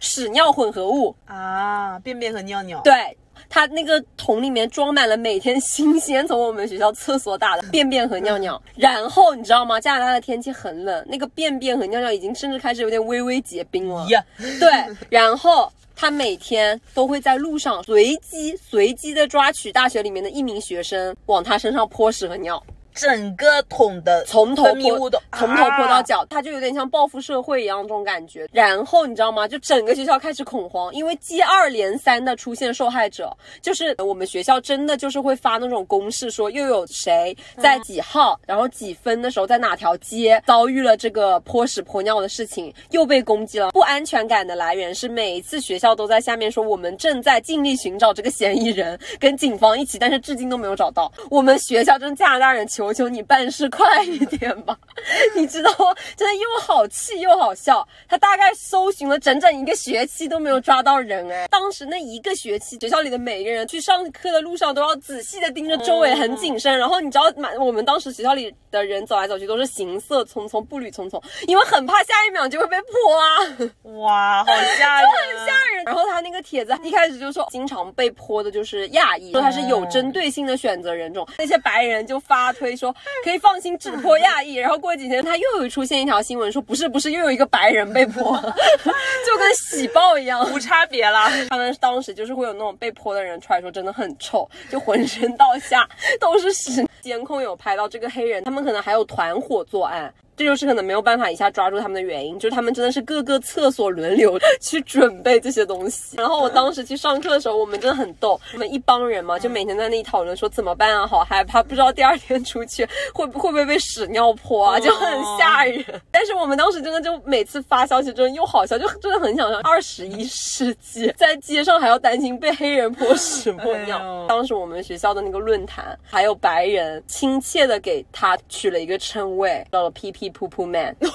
[0.00, 1.14] 屎尿混合物。
[1.26, 2.80] 啊，便便和尿尿。
[2.82, 3.16] 对，
[3.48, 8.60] 它那个桶里面装满了每天新鲜从我们学校厕所打的 便便和尿尿。
[8.74, 9.80] 然后你知道吗？
[9.80, 14.06] 加拿大的天气很冷，那个便便和尿尿已经甚至开始有点微微结冰了。
[14.08, 14.24] 呀，
[14.60, 14.70] 对，
[15.10, 15.72] 然后。
[15.98, 22.62] 他每天都会在路上随机随机的抓取大学里面的一名学生，往他身上泼屎和尿。
[22.96, 28.48] 整个桶的从头泼分泌物都从头泼到啊脚，它就有点像报复社会一样这种感觉。
[28.50, 29.46] 然后你知道吗？
[29.46, 33.30] 就整个学校开始恐慌，因为接二连三的出现受害者，
[33.60, 43.70] 就是我们学校真的就是会发那种公示，说又有谁在几号，然后几分的时候在哪条街遭遇了这个泼屎泼尿的事情，又被攻击了。
[43.72, 51.12] 不安全感的来源是每一次学校都在下面说我们正在尽力寻找这个嫌疑人，跟警方一起，但是至今都没有找到。
[51.30, 54.76] 我们学校真加拿大人求求求你办事快一点吧，
[55.36, 55.94] 你知道吗？
[56.16, 57.86] 真的又好气又好笑。
[58.08, 66.76] 他大概搜寻了整整一个学期都没有抓到人哎，当时那一个学期学校里的每一个人去上课的路上都要仔细的盯着周围，很谨慎。
[66.76, 74.00] 然后你知道满我们当时学校里的人走来走去都是行色匆匆，步履匆匆，因为很怕下一秒就会被泼啊。
[74.00, 75.84] 哇，好吓人， 很吓人。
[75.84, 81.26] 然后他那个帖子一开始就说，经常被泼的就是亚裔，说他是有针对性的选择人种。
[81.38, 84.54] 那些白人就发推说可以放心，只泼亚裔。
[84.66, 88.36] 然后过几天他又有出现一条新闻说，不是不是，又有一个白人被泼，
[89.26, 91.28] 就跟喜报一样，无差别了。
[91.48, 95.88] 他们当时就是会有那种被泼的人出来说，真的很臭，就浑身到下
[96.20, 96.86] 都是屎。
[97.00, 100.12] 监控有拍到这个黑人，他们可能还有团伙作案。
[100.36, 106.16] 这就是可能没有办法一下抓住他们的原因，就是他们真的是各个厕所轮流去准备这些东西。
[106.18, 115.82] 然后我当时去上课的时候，我们真的很逗，我们一帮人嘛，就每天在那里讨论说怎么办啊，好害怕，不知道第二天出去会不会不会被屎尿泼啊，就很吓人。
[116.10, 124.26] 但是我们当时真的就每次发消息，真的又好笑，就真的很想像二十一世纪在街上还要担心被黑人泼屎泼尿。
[124.28, 130.25] 当时我们学校的那个论坛，还有白人亲切的给他取了一个称谓，叫了 PP。
[130.30, 131.10] 噗噗 man，是不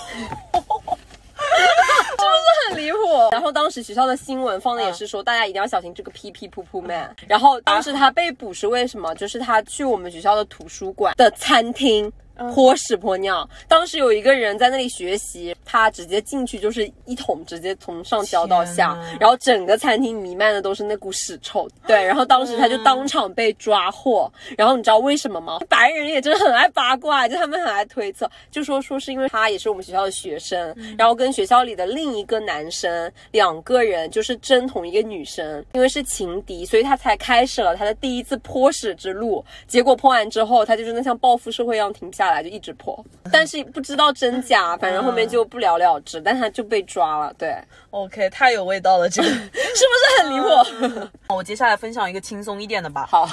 [2.21, 2.97] 是很离谱？
[3.31, 7.15] 然后当时学校的新闻放的也是说，大家一定要小心这个 P P 噗噗 man。
[7.27, 9.13] 然后当时他被捕是为什么？
[9.15, 12.11] 就是他去我们学校的图书馆的餐厅。
[12.53, 21.67] 泼屎泼尿，当时有一个人在那里学习，他直接进去就是一桶，直接从上浇到下，然后整个餐厅弥漫的都是那股屎臭。
[21.85, 24.31] 对，然后当时他就当场被抓获。
[24.57, 25.59] 然后你知道为什么吗？
[25.69, 39.43] 白人也真的很爱八卦，就他们很爱推测，就说说是因为他也是我们学校的学生，然后跟学校里的另一个男生两个人就是争同一个女生，因为是情敌，所以他才开始了他的第一次泼屎之路。
[39.67, 42.30] 结果泼完之后，他就真的像报复社会一样停不下来。
[42.31, 47.33] 来就一直破，但是不知道真假，反正后面就不了了之，但他就被抓了。
[47.37, 47.55] 对
[47.89, 51.09] ，OK，太有味道了，这个 是不是很离谱？
[51.29, 53.05] 我接下来分享一个轻松一点的吧。
[53.09, 53.27] 好，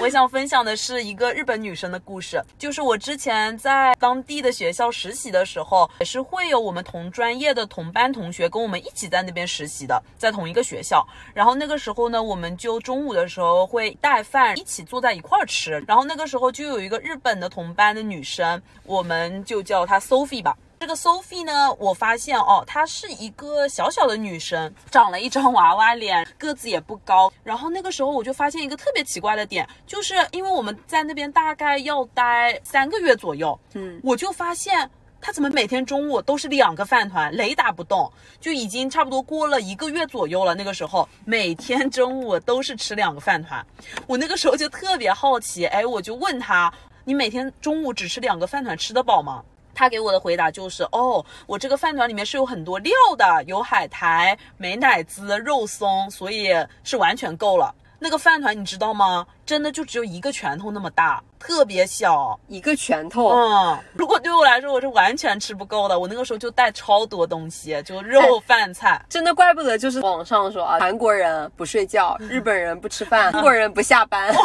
[0.00, 11.04] 我想分享的是一个日本女生的故事，就是我之前在当地的学校实习的时候，也是会有我们同专业的同班同学跟我们一起在那边实习的，在同一个学校。
[11.32, 15.82] 然后那个时候呢，我们就中午的时候会带饭一起坐在一块儿吃。
[15.88, 18.17] 然后那个时候就有一个日本的同班的女。
[18.22, 20.56] 生，我们就叫她 Sophie 吧。
[20.80, 27.32] 这个 Sophie 呢，我发现哦，她是一个小小的女生，长了一张娃娃脸，个子也不高。
[27.42, 34.88] 然后那个时候我就发现一个特别奇怪的点，就是因为我们在那边大概要待三个月左右，嗯，我就发现
[35.20, 38.08] 她怎么每天中午都是两个饭团，雷打不动，
[38.40, 40.54] 就已经差不多过了一个月左右了。
[40.54, 43.66] 那个时候每天中午都是吃两个饭团，
[44.06, 46.72] 我那个时候就特别好奇，哎，我就问她。
[47.08, 49.42] 你每天中午只吃两个饭团，吃得饱吗？
[49.74, 56.50] 他给我的回答就是：哦，我这个饭团里面是有很多料的，有海苔、美乃滋、肉松，所以
[56.84, 57.74] 是完全够了。
[57.98, 59.26] 那个饭团你知道吗？
[59.46, 63.28] 真的就只有一个拳头那么大，特别小，一个拳头。
[63.30, 65.98] 嗯，如果对我来说，我是完全吃不够的。
[65.98, 69.00] 我那个时候就带超多东西，就肉饭菜。
[69.08, 74.34] 真的怪不得，就是网上说啊，韩国人不睡觉，日本人不吃饭， 中国人不下班。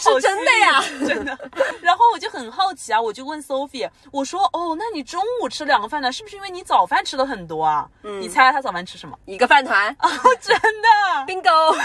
[0.00, 1.38] 是真的呀， 真的。
[1.82, 9.16] 然后我就很好奇啊，我就问 Sophie，我说：“哦，那你中午吃两个饭团，是不是因为你早饭吃的很多啊？”嗯，你猜他早饭吃什么？
[9.26, 10.08] 一个饭团哦，
[10.40, 10.88] 真的
[11.26, 11.76] ，bingo。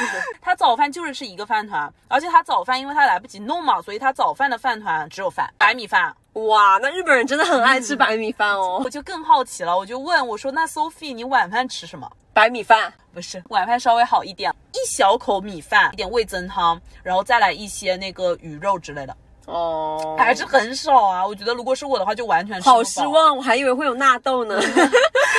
[0.41, 6.15] 他早饭就是吃一个饭团，而且他早饭因为他来不及弄嘛，所以他早饭的饭团只有饭，白米饭。
[6.33, 8.81] 哇，那日本人真的很爱吃白米饭哦。
[8.83, 19.15] 我就更好奇了，我就问我说：“那 Sophie，你晚饭吃什么？”白米饭不是，晚饭稍微好一点，一小口米饭，一点味增汤，然后再来一些那个鱼肉之类的。
[19.45, 21.25] 哦，还是很少啊。
[21.25, 23.37] 我觉得如果是我的话，就完全好失望。
[23.37, 24.55] 我还以为会有纳豆呢。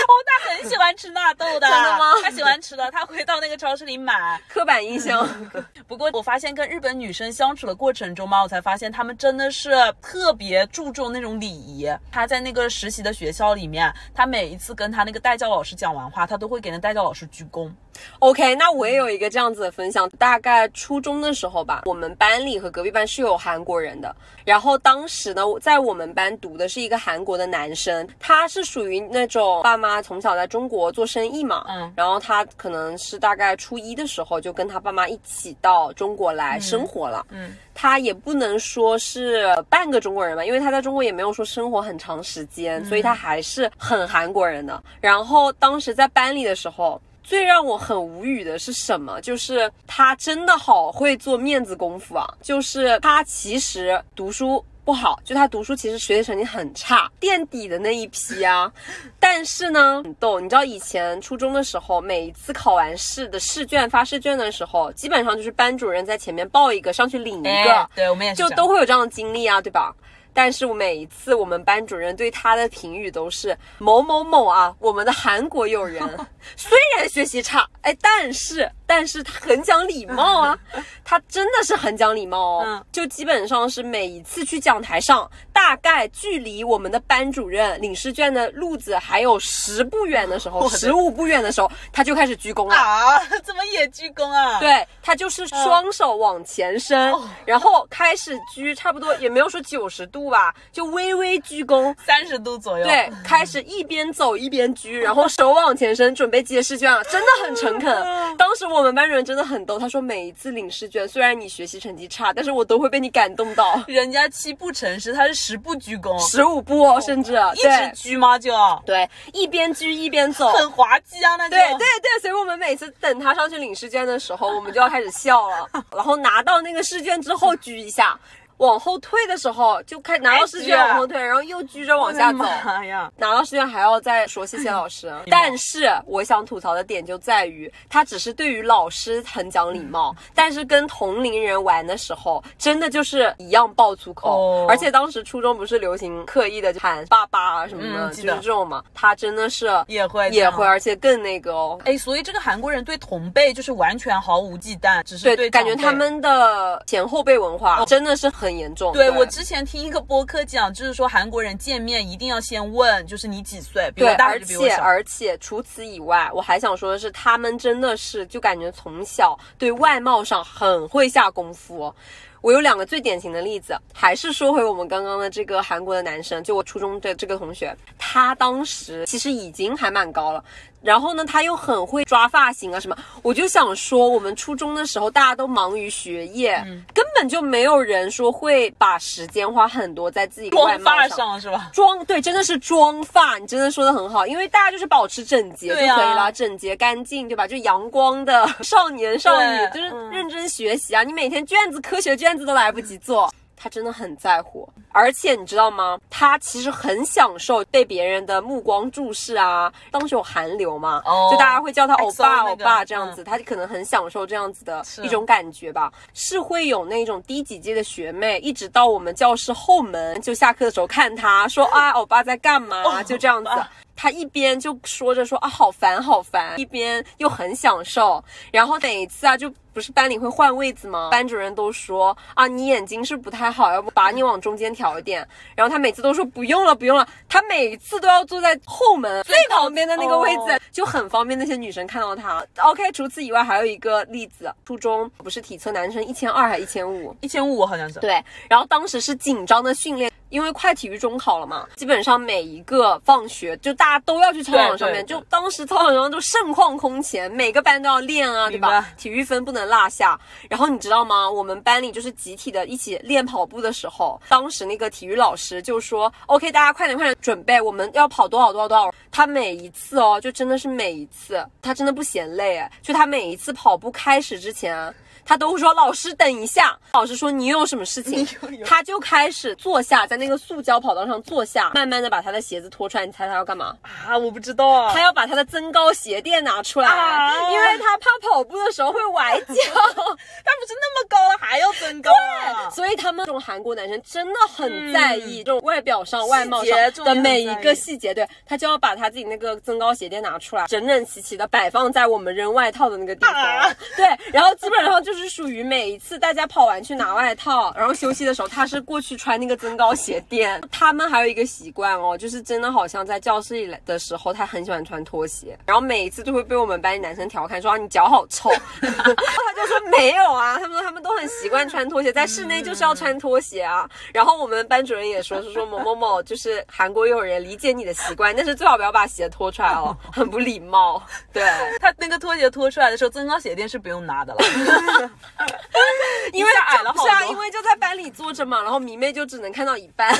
[0.06, 2.12] 哦，他很喜欢吃纳豆的，真的吗？
[2.22, 4.40] 他喜欢吃的，他会到那个超市里买。
[4.48, 5.26] 刻板印象。
[5.88, 11.88] 不过我发现跟日本女生相处的过程中嘛，我才发现她们真的是特别注重那种礼仪。
[12.10, 17.70] 他在那个实习的学校里面，他每一次跟他那个代教老师讲完话，他都会给那代教老师鞠躬。
[18.18, 20.08] OK，那我也有一个这样子的分享。
[20.18, 24.14] 大概初中的时候吧，我们班里和隔壁班是有韩国人的。
[24.44, 44.80] 然后当时呢，在我们班读的是一个韩国的男生，他是属于那种爸妈从小在中国做生意嘛，嗯，然后他可能是大概初一的时候就跟他爸妈一起到中国来生活了，嗯，他也不能说是半个中国人吧，因为他在中国也没有说生活很长时间，所以他还是很韩国人的。
[45.00, 47.00] 然后当时在班里的时候。
[47.26, 49.20] 最让我很无语的是什么？
[49.20, 52.24] 就是他真的好会做面子功夫啊！
[52.40, 58.72] 就是他其实读书不好，就他读书其实学习成绩很差，垫底的那一批啊。
[59.18, 69.92] 但是呢，很逗，你知道以前初中的时候，每一次考完试的试卷发试卷的时候，基本上就是班主任在前面报一个，上去领一个，哎对我们也是就都会有这样的经历啊，对吧？
[70.36, 76.02] 但是每一次我们班主任对他的评语都是某某某啊，我们的韩国友人，
[76.54, 80.58] 虽然学习差，哎，但是但是他很讲礼貌啊，
[81.04, 92.76] 他真的是很讲礼貌哦，嗯就基本上是每一次去讲台上，大概距离我们的班主任领试卷的路子还有十步远的时候，十五步远的时候，他就开始鞠躬了。
[92.76, 97.12] 啊，怎么也鞠躬啊？，对他就是双手往前伸，
[97.44, 101.94] 然后开始鞠，差不多也没有说九十度吧，就微微鞠躬。
[102.04, 102.84] 三十度左右。
[102.84, 108.36] 对，开始一边走一边鞠，然后手往前伸，准备接试卷了，真的很诚恳。
[108.36, 113.82] 当时我们班主任真的很逗，他说每一次领试卷，虽然你学习成绩差，但是我都会被你感动到。
[113.86, 118.38] 人家七步成诗，他是十步鞠躬，十五步哦，甚至一直鞠吗？
[118.38, 118.52] 就
[118.84, 125.68] 对，一边鞠一边走，很滑稽啊，那就对对对，所以我们每次等他上去领试卷的时候，我们就要开始笑了。
[125.94, 128.18] 然后拿到那个试卷之后鞠一下，
[128.58, 132.38] 往后退的时候就开拿到试卷往后退，然后又鞠着往下走。
[132.38, 133.10] 妈呀！
[133.16, 144.30] 拿到试卷还要再说谢谢老师，但是我想吐槽的点就在于，他只是对于老师很讲礼貌，但是跟同龄人玩的时候，真的就是一样爆粗口。
[144.30, 151.78] 哦而且当时初中不是流行刻意的喊爸爸啊什么的，就是嗯记得这种嘛，他真的是也会也会，而且更那个哦。
[151.84, 155.96] 哎，所以这个韩国人对同辈就是完全毫无忌惮，只是对，对感觉他。
[155.96, 158.92] 们的前后辈文化真的是很严重。
[158.92, 164.76] 对我之前听一个播客讲，就是说韩国人见面一定要先问，就是你几岁，比对，我大还而是比我小？
[164.76, 171.94] 且而且除此以外，我还想说的是，他们真的是就感觉从小对外貌上很会下功夫哦。
[172.42, 180.44] 我有两个最典型的例子，还是说回我们刚刚的这个韩国的男生，就我初中的这个同学，他当时其实已经还蛮高了。
[180.86, 191.16] 然后呢，他又很会抓发型啊什么，我就想说，我们初中的时候大家都忙于学业，嗯根本就没有人说会把时间花很多在自己的外光发貌上。
[191.16, 191.70] 上是吧？
[191.72, 197.48] 妆对，真的是妆发，你真的说的很好，因为大家就是保持整洁就可以了，整洁干净，对吧？
[197.48, 201.02] 就阳光的少年少女，就是嗯认真学习啊！
[201.02, 203.32] 你每天卷子、科学卷子都来不及做。
[203.56, 205.98] 他真的很在乎，而且你知道吗？
[206.10, 209.72] 他其实很享受被别人的目光注视啊。
[209.90, 215.92] 当时有韩流嘛，哦就大家会叫他欧巴、那个欧巴这样子，嗯他可能很享受这样子的一种感觉吧。
[216.12, 222.82] 是会有那种低几届的学妹，一直到我们教室后门，就下课的时候看他说啊，欧巴在干嘛？
[222.84, 223.50] 哦就这样子。
[223.96, 228.22] 他一边就说着说啊好烦好烦，一边又很享受。
[228.52, 231.08] 然后每一次啊，就不是班里会换位子吗？
[231.10, 235.26] 班主任都说啊你眼睛是不太好，要不把你往中间调一点。
[235.54, 242.44] 然后他每次都说不用了不用了，他每次都要坐在后门最旁边的那个位置，哦就很方便那些女生看到他。
[242.58, 247.16] OK，除此以外还有一个例子，初中不是体测男生一千二还一千五？
[247.20, 247.98] 一千五好像是。
[248.00, 258.88] 对，然后当时是紧张的训练，因为快体育中考了嘛，基本上每一个放学就大家都要去操场上面，就当时操场上就盛况空前，每个班都要练啊，对吧？
[258.96, 260.18] 体育分不能落下。
[260.48, 261.30] 然后你知道吗？
[261.30, 274.92] 我们班里就是集体的一起练跑步的时候，当时那个体育老师就说：“OK，大家快点快点准备，我们要跑多少多少多少。”他每一次哦，就真的是每一次，他真的不嫌累，哎，就他每一次跑步开始之前啊。
[275.26, 278.26] 他都会说：“老师，等一下。”老师说：“你有什么事情？
[278.64, 283.04] ”他就开始坐下，在那个塑胶跑道上坐下，慢慢的把他的鞋子脱出来。
[283.04, 283.76] 你猜他要干嘛？
[284.06, 284.92] 啊，我不知道啊。
[284.94, 289.44] 他要把他的增高鞋垫拿出来，啊因为他怕跑步的时候会崴脚。
[289.56, 292.10] 他不是那么高了还要增高
[292.46, 292.70] 啊？
[292.70, 298.14] 所以他们这种韩国男生真的很在意这种外表上、外貌上的每一个细节。
[298.14, 303.34] 对他就要把他自己那个增高鞋垫拿出来，整整齐齐的摆放在我们扔外套的那个地方。
[303.34, 310.62] 啊对，然后基本上就是属于每一次大家跑完去拿外套，然后休息的时候，他是过去穿那个增高鞋垫。
[310.70, 318.50] 他们还有一个习惯哦，就是真的好像在教室里的时候，他很喜欢穿拖鞋，然后每一次都会被我们班里男生调侃说、啊、你脚好臭。
[318.80, 323.88] 他就说没有啊，他们说他们都很习惯穿拖鞋，在室内就是要穿拖鞋啊。
[324.12, 331.02] 然后我们班主任也说是说某某某就是韩国有人理解你的习惯，但是最好不要把鞋脱出来哦，很不礼貌。
[331.32, 331.44] 对。
[331.80, 334.40] 他那个拖鞋脱出来的时候，增高鞋垫是不用拿的了。
[336.32, 340.12] 因为矮了好是啊，因为就在班里坐着嘛，然后迷妹就只能看到一半。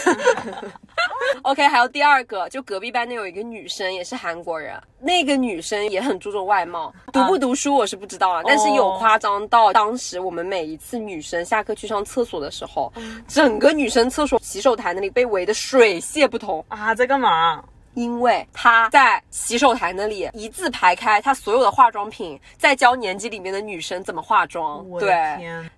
[1.42, 12.92] OK，还有第二个，就隔壁班的有一个女生也是韩国人，那个女生也很注重外貌，读不读书我是不知道了，但是有夸张到当时我们每一次女生下课去上厕所的时候，
[13.28, 16.64] 整个女生厕所洗手台那里被围得水泄不通。
[16.68, 17.62] 啊，在干嘛？
[17.96, 24.84] 因为他在洗手台那里一字排开，他所有的化妆品，在教年级里面的女生怎么化妆。
[25.00, 25.12] 对，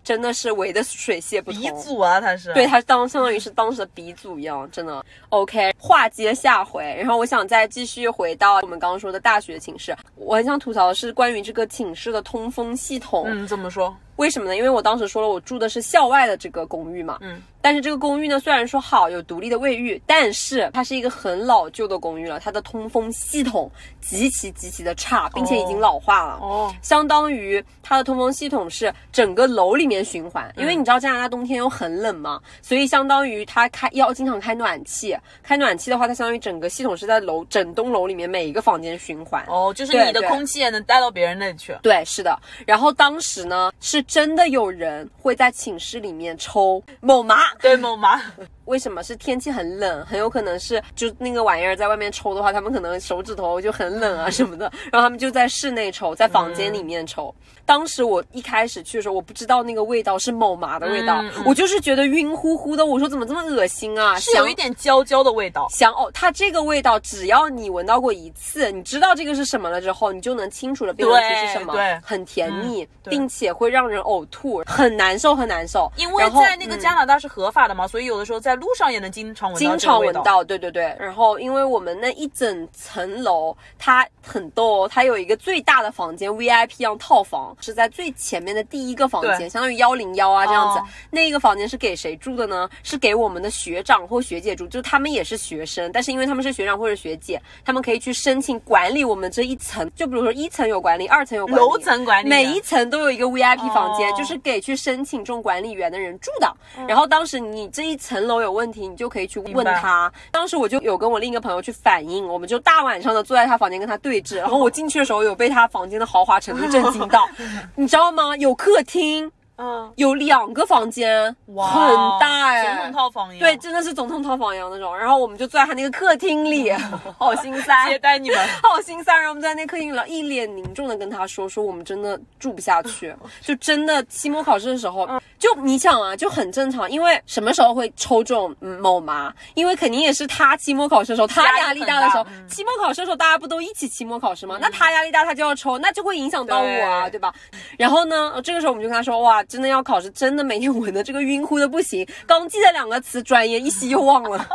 [0.03, 1.61] 真的是围的水泄不通。
[1.61, 2.53] 鼻祖啊，他是。
[2.53, 5.73] 对，他当相当于是当时的鼻祖一样，真的 OK。
[5.79, 13.25] 话接下回，然后我想再继续回到我们刚刚说的大学寝室，我很想吐槽的是关于这个寝室的通风系统。
[13.29, 13.97] 嗯，怎么说？
[14.17, 14.57] 为什么呢？
[14.57, 26.39] 因为我当时说了，我住的是校外的这个公寓嘛，嗯，但是这个公寓呢，虽然说好有独立的卫浴，但是它是一个很老旧的公寓了，它的通风系统极其极其的差，并且已经老化了。
[26.41, 39.45] 哦，相当于它的通风系统是整个楼里面循环，因为你知道加拿大冬天又很冷嘛，所以相当于它开要经常开暖气，开暖气的话，它相当于整个系统是在楼整栋楼里面每一个房间循环。
[39.49, 41.77] 哦，就是你的空气也能带到别人那里去。
[41.83, 42.39] 对，是的。
[42.65, 47.48] 然后当时呢，是真的有人会在寝室里面抽某麻。
[47.61, 48.21] 对，猛麻。
[48.69, 50.05] 为什么是天气很冷？
[50.07, 57.35] 很有可能是就那个玩意儿在外面抽的话，他们可能手指头就很冷啊什么的， 然后他们就在室内抽，在房间里面抽。
[57.65, 62.87] 当时我一开始去的时候，我不知道那个味道是某麻的味道，我就是觉得晕乎乎的。
[62.87, 64.19] 我说怎么这么恶心啊？
[64.19, 65.67] 是有一点焦焦的味道。
[65.71, 71.75] 想哦，它这个味道，只要你闻到过一次，你知道这个是什么了之后，你就能清楚的辨认出是什么。
[71.75, 75.91] 对对很甜蜜，对并且会让人呕吐，很难受，很难受。
[75.97, 79.79] 因为在那个嗯加拿大是合法的嘛，所以有的时候在路上也能经常闻到经。
[79.79, 80.95] 常闻到，对对对。
[80.99, 90.79] 然后，因为我们那一整层楼，它很逗哦，它有一个最大的房间，VIP 样套房，是在最前面的第一个房间，相当于幺零幺啊这样子。
[90.79, 92.69] 哦那个房间是给谁住的呢？
[92.83, 99.91] 是给我们的学长或学姐住，就是他们也是学生，但是因为他们是学长或者学姐，他们可以去申请管理我们这一层。
[99.95, 106.55] 就比如说一层有管理，二层有管理，楼层管理每一层都有一个 VIP 房间，哦就是给去申请这种管理员的人住的。
[106.87, 110.13] 然后当时你这一层楼有问题，你就可以去问他。
[110.31, 114.37] 当时我就有跟我另一个朋友去反映，我们就大晚上的坐在他房间跟他对峙。
[114.37, 117.29] 然后我进去的时候有被他房间的豪华程度震惊到，
[117.77, 118.37] 你知道吗？
[118.37, 123.41] 有客厅，嗯，有两个房间，哇，很大哎、总统套房一样。
[123.41, 124.97] 对，真的是总统套房一样那种。
[124.97, 126.73] 然后我们就坐在他那个客厅里，
[127.19, 128.39] 好心塞，接待你们。
[128.63, 129.13] 好心塞。
[129.17, 136.89] 然后我们在那客厅里一脸凝重的跟他说：“说我们真的住不下去， 就真的期末考试的时候，就你想啊，就很正常。
[136.89, 139.35] 因为什么时候会抽这种嗯某麻？
[139.55, 144.57] 因为肯定也是他期末考试的时候，他压压力力大的时候，嗯期末考试的时候大家不都一起期末考试吗？
[144.61, 147.35] 那他压力大，他就要抽，那就会影响到我啊，对对吧？
[147.77, 154.47] 然后呢，这个时候我们就跟他说：哇，真的要考试，真的每天 闻的这个晕乎的不行，刚记得两个词，转眼一吸又忘了。”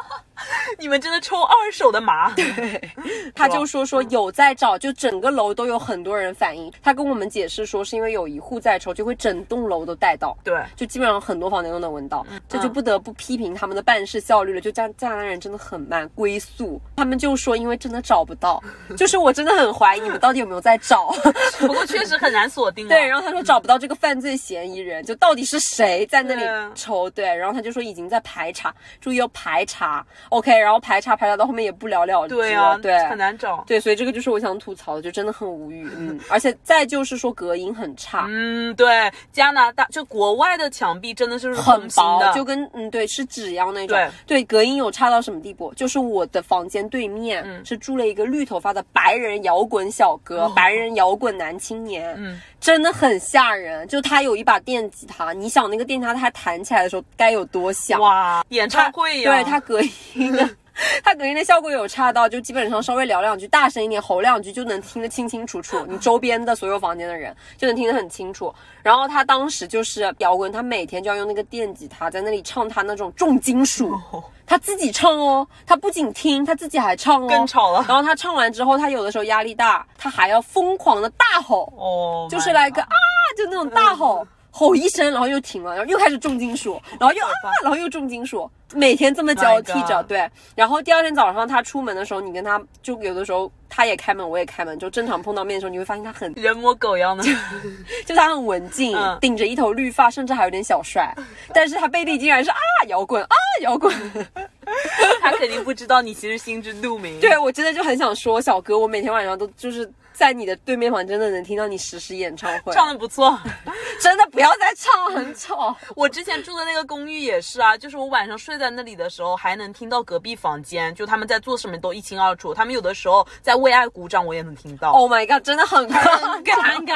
[0.79, 2.33] 你们真的抽二手的麻？
[3.35, 6.71] 他就说说有在找，就整个楼都有很多人反映。
[6.81, 10.37] 他跟我们解释说，是因为有一户在抽，就会整栋楼都带到。
[10.43, 14.61] 对，就基本上很多房间都能闻到，这就不得不批评他们的办事效率了。
[14.61, 16.79] 就加加拿大人真的很慢，龟速。
[16.95, 18.61] 他们就说，因为真的找不到，
[18.97, 21.13] 就是我真的很怀疑你们到底有没有在找。
[21.59, 22.89] 不过确实很难锁定啊。
[22.93, 27.09] 对，然后他说找不到这个犯罪嫌疑人，就到底是谁在那里对啊抽？
[27.09, 33.63] 对，然后他就说已经在排查，注意要排查，OK，然后排查排查到后面也不了了之，对啊，对，很难找。
[33.67, 44.43] 对，所以这个就是我想吐槽的，就真的很无语，嗯，而且再就是说隔音很差，嗯，对，加拿大就国外的墙壁真的就是很薄就跟嗯对是纸一样那种，对。
[44.45, 45.73] 隔音有差到什么地步？
[45.73, 47.63] 就是我的房间对面、嗯。
[47.65, 53.85] 是住了一个绿头发的白人摇滚小哥，白人摇滚男青年，嗯，真的很吓人。
[53.89, 57.99] 就他有一把电吉他，你想那个电吉他他弹起来的时候该有多响？
[57.99, 59.81] 哇，演唱会呀，对他隔
[60.13, 60.49] 音的，
[61.03, 68.53] 它隔音的效果有差到，就基本上稍微聊两句，大声一点吼两句就能听得清清楚楚， 你周边的所有房间的人就能听得很清楚。
[68.81, 73.97] 然后他当时就是摇滚，他每天就要用那个电吉他在那里唱他那种重金属，
[74.45, 82.89] 他自己唱哦，他不仅听，他自己还唱哦，更吵了然后他唱完之后，他有的时候压力大，他还要疯狂的大吼，哦，就是来个啊，
[83.37, 84.27] 就那种大吼。
[84.55, 87.31] 吼一声，然后又停了，然后又开始重金属，然后又啊，
[87.63, 90.29] 然后又重金属，每天这么交替着对。
[90.55, 97.23] 然后第二天早上他出门的时候，你跟他就有的时候他也开门，我也开门，就正常碰到面的时候，你会发现他很，人模狗样的，
[98.05, 101.11] 就他很文静，嗯顶着一头绿发，甚至还有点小帅，
[101.51, 103.91] 但是他背地竟然是啊摇滚啊摇滚。
[105.21, 107.19] 他肯定不知道你其实心知肚明。
[107.19, 113.37] 对我真的就很想说，小哥，我每天晚上都就是在你的对面房，真的能听到你实时演唱会，唱的不错，
[113.99, 115.75] 真的不要再唱，很吵。
[115.95, 122.53] 我之前住的那个公寓也是啊，就是我晚上睡在那里的时候，还能听到隔壁房间就他们在做什么都一清二楚。
[122.53, 124.91] 他们有的时候在为爱鼓掌，我也能听到。
[124.91, 126.93] Oh my god，真的很很尴尬。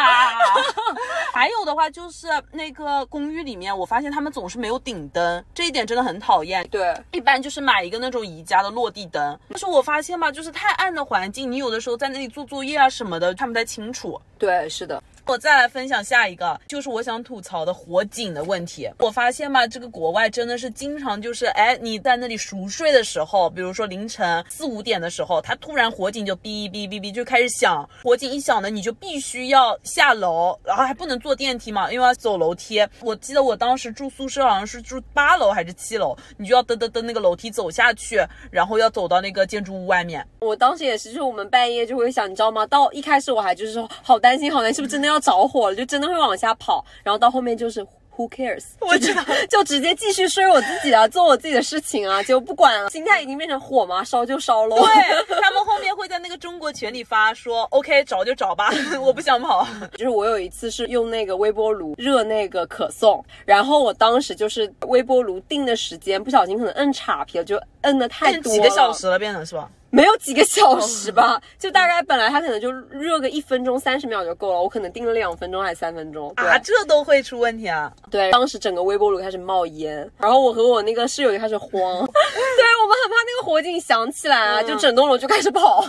[1.34, 6.68] 还有的话就是那个公寓里面，我发现他们总是没有顶灯，这一点真的很讨厌。
[6.70, 14.20] 对，一般就是买一个那种宜家的落地灯，但是我发现吧，就是太暗的环境，你有的时候在那里做作业啊什么什么的看不太清楚。
[14.38, 18.90] 对，是的，我再来分享下一个，就是我想吐槽的火警的问题。
[19.00, 32.82] 我发现吧，这个国外真的是经常就是，哎，你在那里熟睡的时候，比如说凌晨四五点的时候，它突然火警就哔哔哔哔就开始响，火警一响呢，你就必须要下楼，然后还不能坐电梯嘛，因为要走楼梯。
[33.02, 40.26] 我记得我当时住宿舍好像是住八楼还是七楼，你就要噔噔噔那个楼梯走下去，然后要走到那个建筑物外面。
[40.40, 42.66] 我当时也是，就是我们半夜就会想，你知道吗？
[42.68, 45.76] 到一开始我还就是说好担心，好担心，是不是真的要着火了？
[45.76, 47.86] 就真的会往下跑，然后到后面就是。
[48.18, 48.64] Who cares？
[48.80, 52.90] 我知道， 就直接继续睡我自己啊，做我自己的事情啊，就不管了。
[52.90, 54.76] 心态已经变成火嘛，烧就烧喽。
[54.76, 59.68] 对他们后面会在那个中国群里发说，OK，找就找吧， 我不想跑。
[59.94, 69.70] 就是我有一次是用那个微波炉热那个可颂，然后我当时就是微波炉定的时间，不小心可能摁岔劈了，就摁的太多了，几个小时了变成是吧？
[69.90, 76.32] 没有几个小时吧，就大概本来它可能就热个一分钟三十秒就够了，我可能定了两分钟还是三分钟。
[76.36, 77.92] 啊，这都会出问题啊！
[78.12, 85.82] 对，当时整个微波炉开始冒烟，然后我和我那个室友就开始慌， 对我们很怕那个火警响起来啊，就整栋楼就开始跑，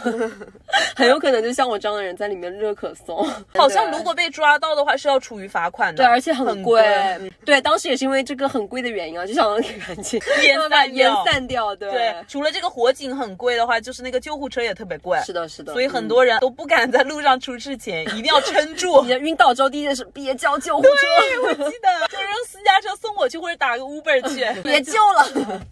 [0.95, 3.29] 很有可能就像我这样的人在里面热可颂。
[3.55, 6.81] 好像如果被抓到的话是要处于罚款的，对，而且很很贵。
[6.83, 9.45] 嗯对，当时也是因为这个很贵的原因啊，就想
[9.87, 11.77] 赶紧 烟把烟散掉散掉。
[11.77, 15.19] 对，对，除了这个火警很贵的话，就是那个救护车也特别贵。
[15.25, 15.73] 是的，是的。
[15.73, 19.03] 所以很多人都不敢在路上出事情，一定要撑 住。
[19.07, 20.91] 你晕倒之后第一件事别叫救护车，
[21.31, 25.63] 对，我记得就是让私家车送我去，或者打个 Uber 去， 别救了。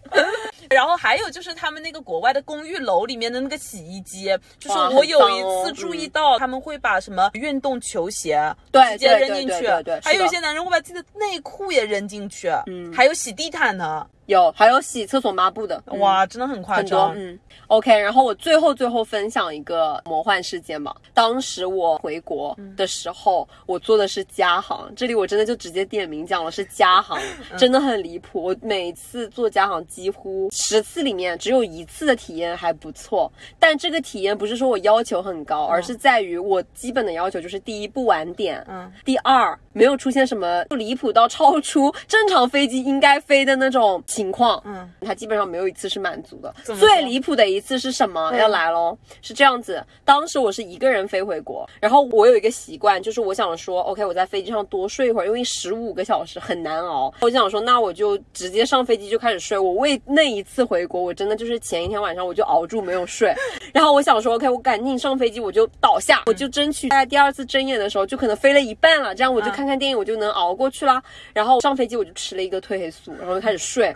[0.67, 8.41] 然后还有就是他们那个国外的公寓楼里面的那个洗衣机，就是我有一次注意到他们会把什么运动球鞋
[8.71, 15.99] 对直接扔进去对对对对对，还有一些男人会把自己的内裤也扔进去，嗯还有洗地毯的，有，还有洗厕所抹布的，嗯。
[15.99, 17.13] 哇，真的很夸很多，张。
[17.17, 20.95] 嗯，OK，然后我最后最后分享一个魔幻事件吧。
[21.13, 22.75] 当时我回国嗯。
[22.75, 27.19] 的时候，我做的是家航，这里我真的就直接点名讲了是家航，
[27.51, 27.57] 嗯。
[27.57, 28.43] 真的很离谱。
[28.43, 46.53] 我每次做家航，几乎十次里面只有一次的体验还不错，但这个体验不是说我要求很高，而是在于我基本的要求就是第一不晚点，嗯，第二没有出现什么离谱到超出正常飞机应该飞的那种情况，嗯，它基本上没有一次是满足的。
[46.75, 48.31] 最离谱的一次是什么？
[48.31, 48.97] 嗯要来喽！
[49.21, 57.13] 是这样子，当时我是一个人飞回国，然后我有一个习惯，就是我想说，OK，我在飞机上多睡一会儿，因为十五个小时很难熬。
[57.19, 59.57] 我就想说，那我就直接上飞机就开始睡。
[59.57, 63.33] 我为那一次回国，我真的就是前一天晚上我就熬住没有睡，
[63.73, 71.03] 然后我想说，OK，我赶紧上飞机，我就倒下，我就争取在第二次睁眼的时候，就可能飞了一半了，这样我就嗯看看电影，我就能熬过去啦。
[71.33, 73.93] 然后上飞机我就吃了一个褪黑素，然后就开始睡，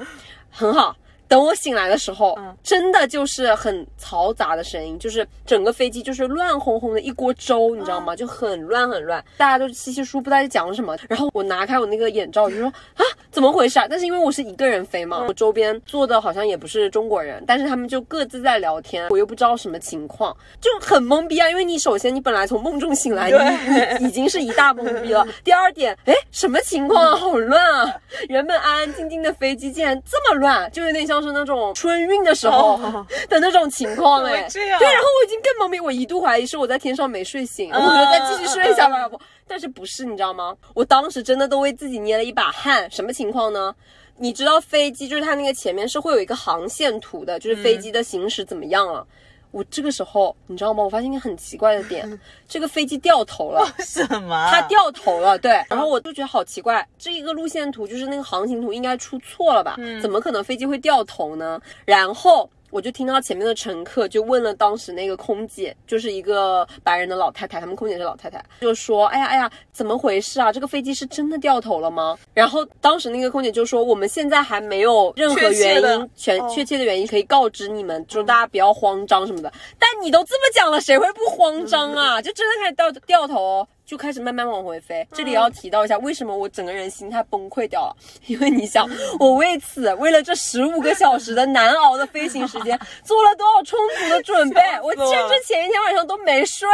[0.49, 0.95] 很好。
[1.27, 8.13] 等我醒来的时候，嗯真的就是很嘈杂的声音，就是整个飞机就是乱哄哄的一锅粥，你知道吗？
[8.13, 10.93] 就很乱很乱，大家都稀稀疏，不知道在讲什么。
[11.07, 13.87] 然后我拿开我那个眼罩，我就说啊，怎么回事啊？
[13.89, 21.49] 但是因为我是一个人飞嘛，我周边坐的好像也不是中国人，但是他们就各自在聊天，我又不知道什么情况，就很懵逼啊。
[21.49, 25.25] 因为你首先你本来从梦中醒来， 对你已经是一大懵逼了。
[25.43, 27.15] 第二点，哎，什么情况啊？
[27.15, 27.95] 好乱啊！
[28.27, 39.19] 原本安安静静的飞机竟然这么乱，就有点像是那种春运的时候哦的那种情况哎、对，然后我已经更懵逼，我一度怀疑是我在天上没睡醒，嗯我觉得再继续睡一下吧，要不。
[39.51, 40.55] 但是不是你知道吗？
[40.73, 43.75] 我当时真的都为自己捏了一把汗，什么情况呢？
[44.15, 49.05] 你知道飞机就是它那个前面是会有一个航线图的，就是飞机的行驶怎么样了。
[49.51, 50.81] 我这个时候你知道吗？
[50.81, 53.69] 我发现一个很奇怪的点， 这个飞机掉头了。
[53.79, 54.47] 什么？
[54.49, 59.75] 它掉头了，对，然后我就觉得好奇怪，这一个路线图就是那个航行图应该出错了吧？
[59.79, 61.59] 嗯怎么可能飞机会掉头呢？
[61.85, 62.49] 然后。
[62.71, 70.51] 我就听到前面的乘客就问了当时那个空姐，就是一个白人的老太太，他们空姐是老太太，就说：“哎呀哎呀，怎么回事啊？
[70.51, 79.51] 这个飞机是真的掉头了吗？”然后当时那个空姐就说：“我们现在还没有任何原因，全哦确切的原因可以告知你们，就大家不要慌张什么的。
[79.77, 82.21] 但你都这么讲了，谁会不慌张啊？
[82.21, 83.67] 就真的开始掉掉头哦。
[83.91, 85.05] 就开始慢慢往回飞。
[85.11, 87.95] 这里要提到一下，为什么我整个人心态崩溃掉了？
[88.27, 88.89] 因为你想，
[89.19, 94.61] 我为此为了这十五个小时的难熬的飞行时间，做了多少充足的准备？
[94.81, 96.69] 我甚至前一天晚上都没睡，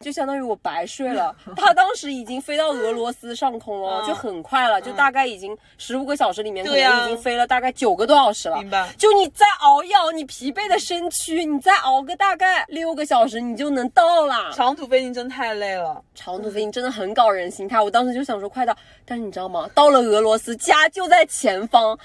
[0.00, 1.36] 就相当于我白睡了。
[1.54, 8.56] 他当时已经飞到俄罗斯上空了，就很快了，就大概已经十五个小时里面，可能已经飞了大概九个多小时了。
[8.56, 8.88] 明白？
[8.96, 14.50] 就你再熬一熬你疲惫的身躯，你再熬个大概六个小时，你就能到了。
[14.54, 17.80] 长途飞行真太累了，长途飞行真的很搞人心态。
[17.80, 19.68] 我当时就想说快到，但是你知道吗？
[19.74, 21.98] 到了俄罗斯，家就在前方，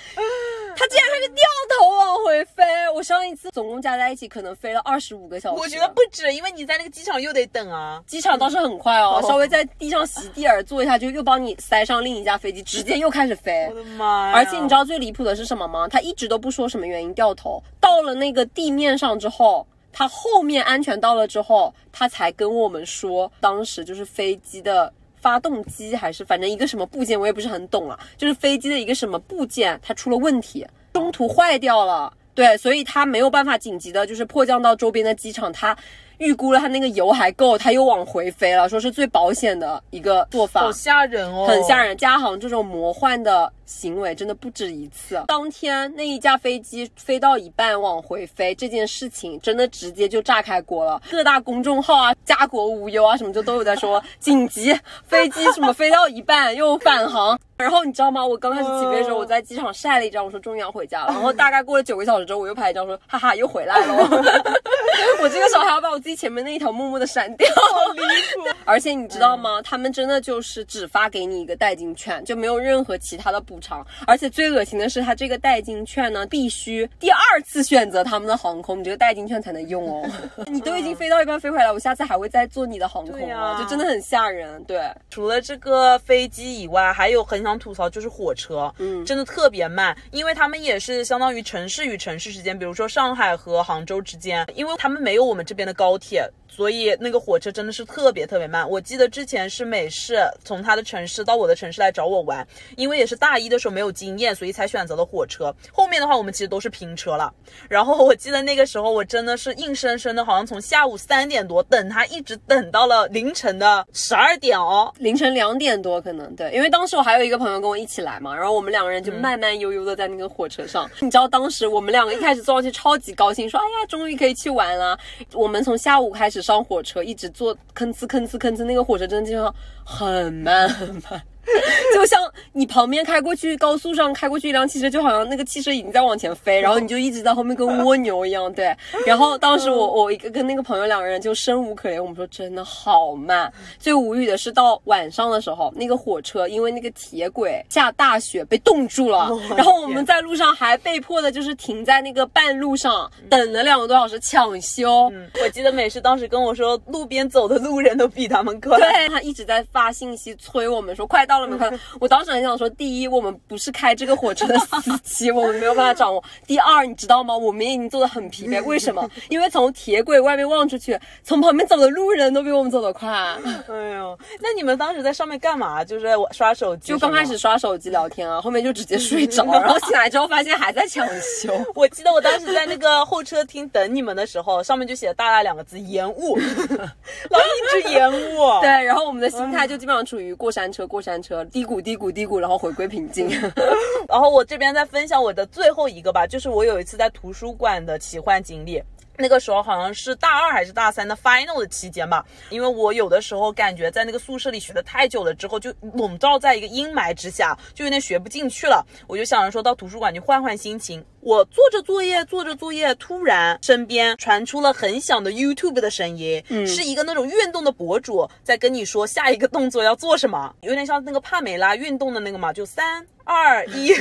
[0.76, 1.44] 他竟然还是掉
[1.80, 2.64] 头往回飞。
[2.96, 8.02] 我上一次总共加在一起可能飞了二十五个小时，我觉得不止，因为你在那个机场又得等啊。
[8.06, 13.68] 机场倒是很快哦，稍微在地上席地而坐一下，就又帮你塞上另一架飞机，直接又开始飞。
[13.72, 14.34] 我的妈呀！
[14.36, 15.88] 而且你知道最离谱的是什么吗？
[15.88, 24.92] 他一直都不说什么原因掉头，到了那个地面上之后，他后面安全到了之后，他才跟我们说，当时就是飞机的
[25.22, 32.12] 发动机还是反正一个什么部件，我也不是很懂啊，就是飞机的一个什么部件它出了问题，中途坏掉了。
[32.36, 35.54] 对，所以他没有办法紧急的，就是迫降到周边的机场。
[35.54, 35.78] 他
[36.24, 40.62] 预估了他那个油还够，他又往回飞了，说是最保险的一个做法。
[40.62, 41.98] 好吓人哦，很吓人。
[41.98, 45.22] 加航这种魔幻的行为真的不止一次。
[45.28, 51.02] 当天那一架飞机飞到一半往回飞这件事情，真的直接就炸开锅了。
[51.12, 54.74] 各大公众号啊，家国无忧啊，什么就都有在说紧急
[55.06, 57.38] 飞机什么飞到一半又返航。
[57.56, 58.26] 然后你知道吗？
[58.26, 61.08] 我刚开始起飞的时候，我在机场晒了一张，我说终于要回家了。
[61.08, 63.94] 然后大概过了九个小时之后，我又拍一张，说哈哈又回来了。
[65.22, 68.58] 我这个时候还要把我自己前面那一条默默的删掉，好离谱。
[68.66, 69.62] 而且你知道吗？
[69.62, 73.86] 他们真的就是只发给你一个代金券，就没有任何其他的补偿。
[74.08, 80.10] 而且最恶心的是，他这个代金券呢，必须第二次选择他们的航空，你这个代金券才能用哦。
[80.48, 83.60] 你都已经飞到一半飞回来，我下次还会再坐你的航空吗？
[83.62, 84.64] 就真的很吓人。
[84.64, 96.30] 对，除了这个飞机以外，还有很想吐槽就是火车，嗯，真的特别慢，因为他们也是相当于城市与城市之间，比如说上海和杭州之间，因为他们没有我们这边的高铁。
[96.56, 98.70] 所以那个火车真的是特别特别慢。
[98.70, 102.48] 我记得之前是美式从他的城市到我的城市来找我玩，
[102.78, 105.52] 因为也是大一的时候没有经验，所以才选择了火车。
[105.72, 107.34] 后面的话我们其实都是拼车了。
[107.68, 120.88] 然后我记得那个时候我真的是硬生生的，好像从下午三点多等他，一直等到了凌晨的十二点哦，凌晨两点多可能对，因为当时我还有一个朋友跟我一起来嘛，然后我们两个人就慢慢悠悠的在那个火车上。
[121.00, 124.96] 你知道当时我们两个一开始坐上去超级高兴，说哎呀终于可以去玩了。
[125.34, 126.43] 我们从下午开始。
[126.44, 131.24] 上火车一直坐，吭哧吭哧吭哧，那个火车真的就像很慢很慢。
[131.94, 132.20] 就像
[132.54, 138.52] 你旁边开过去高速上开过去一辆汽车，就好像那个汽车已经在往前飞，然后你就一直在后面跟蜗牛一样。
[138.54, 138.76] 对，
[139.06, 143.52] 然后当时我我一个跟那个朋友两个人就生无可恋，我们说真的好慢。
[143.78, 155.12] 最无语的是到晚上的时候，那个火车因为那个铁轨下大雪被冻住了，然后我们在路上还被迫的就是停在那个半路上等了两个多小时抢修。
[155.44, 158.78] 我记得美食当时跟我说，路边走的路人都比他们快。
[158.78, 161.33] 对他一直在发信息催我们说 快到。
[161.34, 161.66] 到了门口？
[162.00, 166.24] 我当时很想说，第一，我们不是开这个火车的司机，我们没有办法掌握。
[166.46, 167.36] 第二，你知道吗？
[167.36, 168.62] 我们已经坐的很疲惫。
[168.66, 169.10] 为什么？
[169.30, 173.10] 因为从铁轨外面望出去，从旁边走的路人都比我们走得快。
[173.10, 175.84] 哎呦，那你们当时在上面干嘛？
[175.84, 176.90] 就是刷手机？
[176.90, 181.08] 就刚开始刷手机聊天啊，后面就直接睡着，然后醒来之后发现还在抢
[181.42, 181.54] 修。
[181.74, 186.88] 我记得我当时在那个候车厅等你们的时候，上面就写了大大两个字“延误”，然
[187.32, 188.62] 后一直延误。
[188.62, 191.14] 对，然后我们的心态就基本上处于过山车，过山。
[191.23, 193.30] 车低谷低谷低谷，然后回归平静。
[194.08, 198.84] 然后我这边再分享我的最后一个吧，就是我有一次在图书馆的奇幻经历。
[199.18, 208.86] 那个时候好像是大二还是大三的 final 的期间吧，因为我有的时候感觉在那个宿舍里学的太久了，之后就笼罩在一个阴霾之下，就有点学不进去了。
[209.08, 211.06] 我就想着说到图书馆去换换心情。
[211.20, 223.94] 我做着作业，做着作业，突然身边传出了很响的 YouTube 的声音，嗯，是一个那种运动的博主在跟你说下一个动作要做什么，有点像那个帕梅拉运动的那个嘛，就三二一。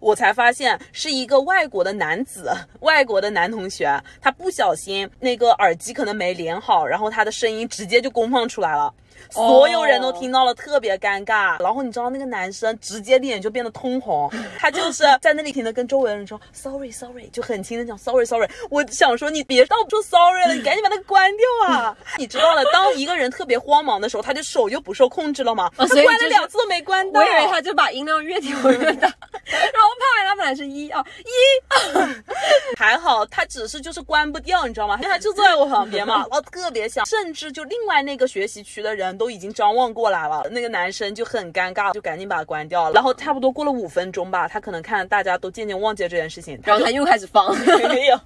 [0.00, 8.92] 我才发现是一个外国的男子，外国的男同学，他不小心那个耳机可能没连好，然后他的声音直接就公放出来了。
[9.30, 11.60] 所有人都听到了，特别尴尬。
[11.60, 18.48] 然后你知道那个男生直接脸就变得通红，他就是 在那里停的跟周围的人说 sorry sorry，就很轻的讲 sorry sorry。
[18.70, 21.96] 我想说你别到说 sorry 了，你赶紧把它关掉啊！
[22.16, 25.68] 你知道了，当一个人特别慌忙的时候，他就手就不受控制了吗？
[25.76, 27.20] 他关了两次都没关到。
[27.20, 29.08] 我以为他就把音量越调越大，
[29.50, 32.16] 然后帕梅拉本来来是一二一，
[32.78, 34.96] 还好他只是就是关不掉，你知道吗？
[34.96, 42.92] 因为他就坐在我旁边嘛， 然后特别响，甚至就另外那个学习区的人都已经张望过来了，那个男生就很尴尬，就赶紧把它关掉了。
[42.92, 47.54] 然后差不多过了五分钟吧，他可能看大家都渐渐忘记了这件事情，然后他又开始放，
[47.88, 48.18] 没有，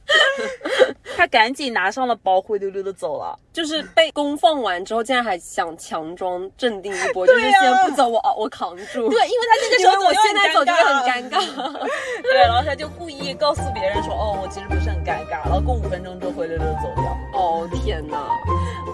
[1.17, 3.37] 他赶紧拿上了包，灰溜溜的走了。
[3.53, 9.09] 就是被公放完之后，竟然还想强装镇定一波，就是先不走，我我扛住。
[9.09, 11.39] 对，因为他那个时候我现在走就会很尴尬。
[12.23, 17.17] 对，然后他就故意告诉别人说，哦，我其实不是很尴尬，然后过五分钟之后灰溜溜走掉。
[17.33, 18.19] 哦天哪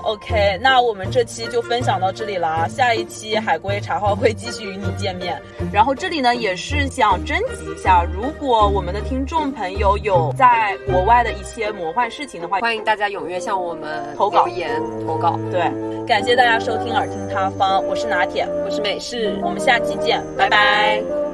[0.05, 5.41] ！OK，那我们这期就分享到这里了啊，下一期海龟茶话会继续与你见面。
[5.73, 14.71] 然后这里呢也是想征集一下，如果我们的听众朋友有在国外的一些魔幻事情的话，欢迎大家踊跃向我们投稿留言
[15.07, 15.39] 投稿。
[15.51, 15.61] 对，
[16.07, 21.28] 感谢大家收听耳听他方，我是拿铁，我是美式，我们下期见，拜拜